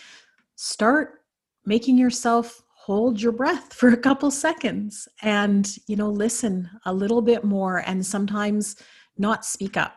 start 0.57 1.20
making 1.64 1.96
yourself 1.96 2.62
hold 2.68 3.20
your 3.20 3.33
breath 3.33 3.72
for 3.72 3.88
a 3.90 3.96
couple 3.96 4.31
seconds 4.31 5.09
and 5.22 5.79
you 5.87 5.96
know 5.96 6.11
listen 6.11 6.68
a 6.85 6.92
little 6.92 7.22
bit 7.22 7.42
more 7.42 7.79
and 7.87 8.05
sometimes 8.05 8.77
not 9.16 9.44
speak 9.44 9.77
up 9.77 9.94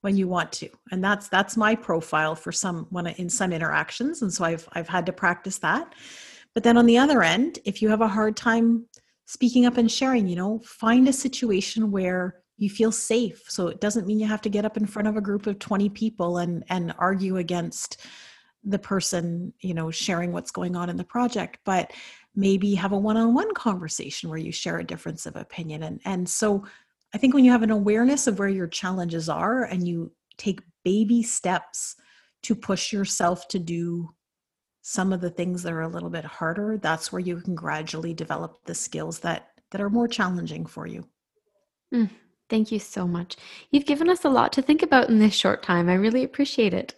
when 0.00 0.16
you 0.16 0.26
want 0.26 0.50
to. 0.52 0.68
And 0.90 1.04
that's 1.04 1.28
that's 1.28 1.56
my 1.56 1.74
profile 1.74 2.34
for 2.34 2.52
some 2.52 2.86
when 2.88 3.08
I, 3.08 3.12
in 3.18 3.28
some 3.28 3.52
interactions. 3.52 4.22
And 4.22 4.32
so 4.32 4.44
I've 4.44 4.66
I've 4.72 4.88
had 4.88 5.04
to 5.06 5.12
practice 5.12 5.58
that. 5.58 5.94
But 6.54 6.62
then 6.62 6.78
on 6.78 6.86
the 6.86 6.98
other 6.98 7.22
end 7.22 7.58
if 7.64 7.82
you 7.82 7.88
have 7.90 8.00
a 8.00 8.08
hard 8.08 8.36
time 8.36 8.86
speaking 9.26 9.66
up 9.66 9.76
and 9.76 9.90
sharing 9.90 10.26
you 10.26 10.36
know 10.36 10.60
find 10.64 11.08
a 11.08 11.12
situation 11.12 11.90
where 11.90 12.39
you 12.60 12.68
feel 12.68 12.92
safe. 12.92 13.42
So 13.48 13.68
it 13.68 13.80
doesn't 13.80 14.06
mean 14.06 14.20
you 14.20 14.28
have 14.28 14.42
to 14.42 14.50
get 14.50 14.66
up 14.66 14.76
in 14.76 14.86
front 14.86 15.08
of 15.08 15.16
a 15.16 15.20
group 15.20 15.46
of 15.46 15.58
20 15.58 15.88
people 15.88 16.38
and 16.38 16.62
and 16.68 16.94
argue 16.98 17.38
against 17.38 17.96
the 18.62 18.78
person 18.78 19.54
you 19.60 19.72
know 19.72 19.90
sharing 19.90 20.32
what's 20.32 20.50
going 20.50 20.76
on 20.76 20.90
in 20.90 20.98
the 20.98 21.04
project 21.04 21.58
but 21.64 21.92
maybe 22.36 22.74
have 22.74 22.92
a 22.92 22.98
one-on-one 22.98 23.54
conversation 23.54 24.28
where 24.28 24.38
you 24.38 24.52
share 24.52 24.78
a 24.78 24.84
difference 24.84 25.24
of 25.24 25.34
opinion. 25.36 25.82
And 25.82 26.00
and 26.04 26.28
so 26.28 26.64
i 27.14 27.18
think 27.18 27.34
when 27.34 27.44
you 27.44 27.50
have 27.50 27.62
an 27.62 27.70
awareness 27.70 28.26
of 28.26 28.38
where 28.38 28.48
your 28.48 28.68
challenges 28.68 29.28
are 29.28 29.64
and 29.64 29.88
you 29.88 30.12
take 30.36 30.60
baby 30.84 31.22
steps 31.22 31.96
to 32.42 32.54
push 32.54 32.92
yourself 32.92 33.48
to 33.48 33.58
do 33.58 34.10
some 34.82 35.12
of 35.12 35.20
the 35.20 35.30
things 35.30 35.62
that 35.62 35.72
are 35.72 35.82
a 35.82 35.88
little 35.88 36.10
bit 36.10 36.24
harder 36.24 36.78
that's 36.78 37.10
where 37.10 37.20
you 37.20 37.40
can 37.40 37.54
gradually 37.54 38.14
develop 38.14 38.60
the 38.66 38.74
skills 38.74 39.20
that 39.20 39.48
that 39.70 39.80
are 39.80 39.90
more 39.90 40.08
challenging 40.08 40.66
for 40.66 40.86
you. 40.86 41.06
Mm, 41.94 42.10
Thank 42.50 42.72
you 42.72 42.80
so 42.80 43.06
much. 43.06 43.36
You've 43.70 43.86
given 43.86 44.10
us 44.10 44.24
a 44.24 44.28
lot 44.28 44.52
to 44.54 44.62
think 44.62 44.82
about 44.82 45.08
in 45.08 45.20
this 45.20 45.34
short 45.34 45.62
time. 45.62 45.88
I 45.88 45.94
really 45.94 46.24
appreciate 46.24 46.74
it. 46.74 46.94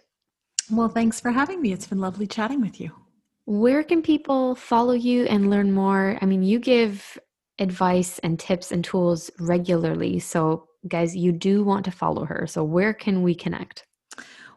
Well, 0.71 0.89
thanks 0.89 1.19
for 1.19 1.31
having 1.31 1.61
me. 1.61 1.71
It's 1.71 1.87
been 1.87 1.99
lovely 1.99 2.25
chatting 2.25 2.59
with 2.59 2.81
you. 2.81 2.91
Where 3.45 3.83
can 3.83 4.01
people 4.01 4.55
follow 4.55 4.93
you 4.93 5.25
and 5.25 5.49
learn 5.49 5.71
more? 5.71 6.17
I 6.21 6.25
mean, 6.25 6.41
you 6.41 6.59
give 6.59 7.19
advice 7.59 8.17
and 8.19 8.39
tips 8.39 8.71
and 8.71 8.83
tools 8.83 9.29
regularly. 9.39 10.19
So, 10.19 10.67
guys, 10.87 11.15
you 11.15 11.31
do 11.31 11.63
want 11.63 11.85
to 11.85 11.91
follow 11.91 12.25
her. 12.25 12.47
So, 12.47 12.63
where 12.63 12.93
can 12.93 13.21
we 13.21 13.35
connect? 13.35 13.85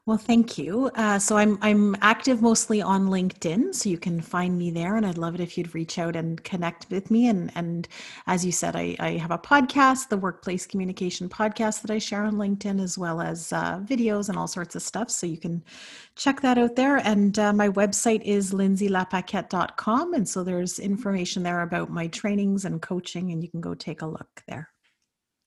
Well, 0.06 0.18
thank 0.18 0.56
you. 0.56 0.88
Uh, 0.94 1.18
so 1.18 1.36
I'm 1.36 1.58
I'm 1.62 1.96
active 2.00 2.40
mostly 2.40 2.80
on 2.80 3.08
LinkedIn, 3.08 3.74
so 3.74 3.88
you 3.88 3.98
can 3.98 4.20
find 4.20 4.56
me 4.56 4.70
there, 4.70 4.94
and 4.94 5.04
I'd 5.04 5.18
love 5.18 5.34
it 5.34 5.40
if 5.40 5.58
you'd 5.58 5.74
reach 5.74 5.98
out 5.98 6.14
and 6.14 6.42
connect 6.44 6.88
with 6.90 7.10
me. 7.10 7.26
And 7.26 7.50
and 7.56 7.88
as 8.28 8.46
you 8.46 8.52
said, 8.52 8.76
I, 8.76 8.94
I 9.00 9.10
have 9.16 9.32
a 9.32 9.38
podcast, 9.38 10.08
the 10.08 10.16
Workplace 10.16 10.64
Communication 10.64 11.28
Podcast, 11.28 11.82
that 11.82 11.90
I 11.90 11.98
share 11.98 12.22
on 12.22 12.36
LinkedIn, 12.36 12.80
as 12.80 12.96
well 12.96 13.20
as 13.20 13.52
uh, 13.52 13.80
videos 13.80 14.28
and 14.28 14.38
all 14.38 14.46
sorts 14.46 14.76
of 14.76 14.82
stuff. 14.82 15.10
So 15.10 15.26
you 15.26 15.38
can 15.38 15.64
check 16.14 16.40
that 16.40 16.56
out 16.56 16.76
there. 16.76 16.98
And 16.98 17.36
uh, 17.40 17.52
my 17.52 17.68
website 17.68 18.22
is 18.22 18.52
lindsaylapaquette.com, 18.52 20.14
and 20.14 20.28
so 20.28 20.44
there's 20.44 20.78
information 20.78 21.42
there 21.42 21.62
about 21.62 21.90
my 21.90 22.06
trainings 22.06 22.64
and 22.64 22.80
coaching, 22.80 23.32
and 23.32 23.42
you 23.42 23.50
can 23.50 23.60
go 23.60 23.74
take 23.74 24.02
a 24.02 24.06
look 24.06 24.44
there. 24.46 24.70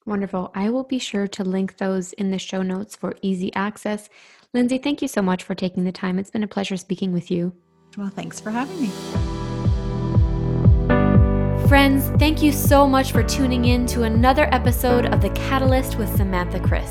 Wonderful. 0.06 0.50
I 0.54 0.70
will 0.70 0.84
be 0.84 0.98
sure 0.98 1.28
to 1.28 1.44
link 1.44 1.76
those 1.76 2.12
in 2.14 2.30
the 2.30 2.38
show 2.38 2.62
notes 2.62 2.96
for 2.96 3.14
easy 3.22 3.54
access. 3.54 4.08
Lindsay, 4.52 4.78
thank 4.78 5.00
you 5.00 5.06
so 5.06 5.22
much 5.22 5.44
for 5.44 5.54
taking 5.54 5.84
the 5.84 5.92
time. 5.92 6.18
It's 6.18 6.30
been 6.30 6.42
a 6.42 6.48
pleasure 6.48 6.76
speaking 6.76 7.12
with 7.12 7.30
you. 7.30 7.54
Well, 7.96 8.08
thanks 8.08 8.40
for 8.40 8.50
having 8.50 8.80
me. 8.80 8.90
Friends, 11.68 12.08
thank 12.18 12.42
you 12.42 12.50
so 12.50 12.84
much 12.88 13.12
for 13.12 13.22
tuning 13.22 13.66
in 13.66 13.86
to 13.86 14.02
another 14.02 14.52
episode 14.52 15.06
of 15.06 15.20
The 15.20 15.30
Catalyst 15.30 15.98
with 15.98 16.14
Samantha 16.16 16.58
Chris. 16.58 16.90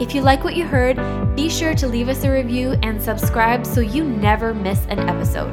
If 0.00 0.16
you 0.16 0.20
like 0.20 0.42
what 0.42 0.56
you 0.56 0.66
heard, 0.66 0.96
be 1.36 1.48
sure 1.48 1.74
to 1.74 1.86
leave 1.86 2.08
us 2.08 2.24
a 2.24 2.32
review 2.32 2.72
and 2.82 3.00
subscribe 3.00 3.64
so 3.64 3.80
you 3.80 4.02
never 4.02 4.52
miss 4.52 4.84
an 4.86 4.98
episode. 5.08 5.52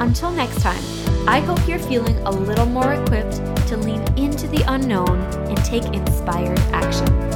Until 0.00 0.32
next 0.32 0.60
time, 0.60 0.82
I 1.28 1.38
hope 1.38 1.68
you're 1.68 1.78
feeling 1.78 2.18
a 2.18 2.30
little 2.32 2.66
more 2.66 2.94
equipped 2.94 3.36
to 3.68 3.76
lean 3.76 4.02
into 4.18 4.48
the 4.48 4.64
unknown 4.66 5.20
and 5.48 5.56
take 5.58 5.84
inspired 5.84 6.58
action. 6.72 7.31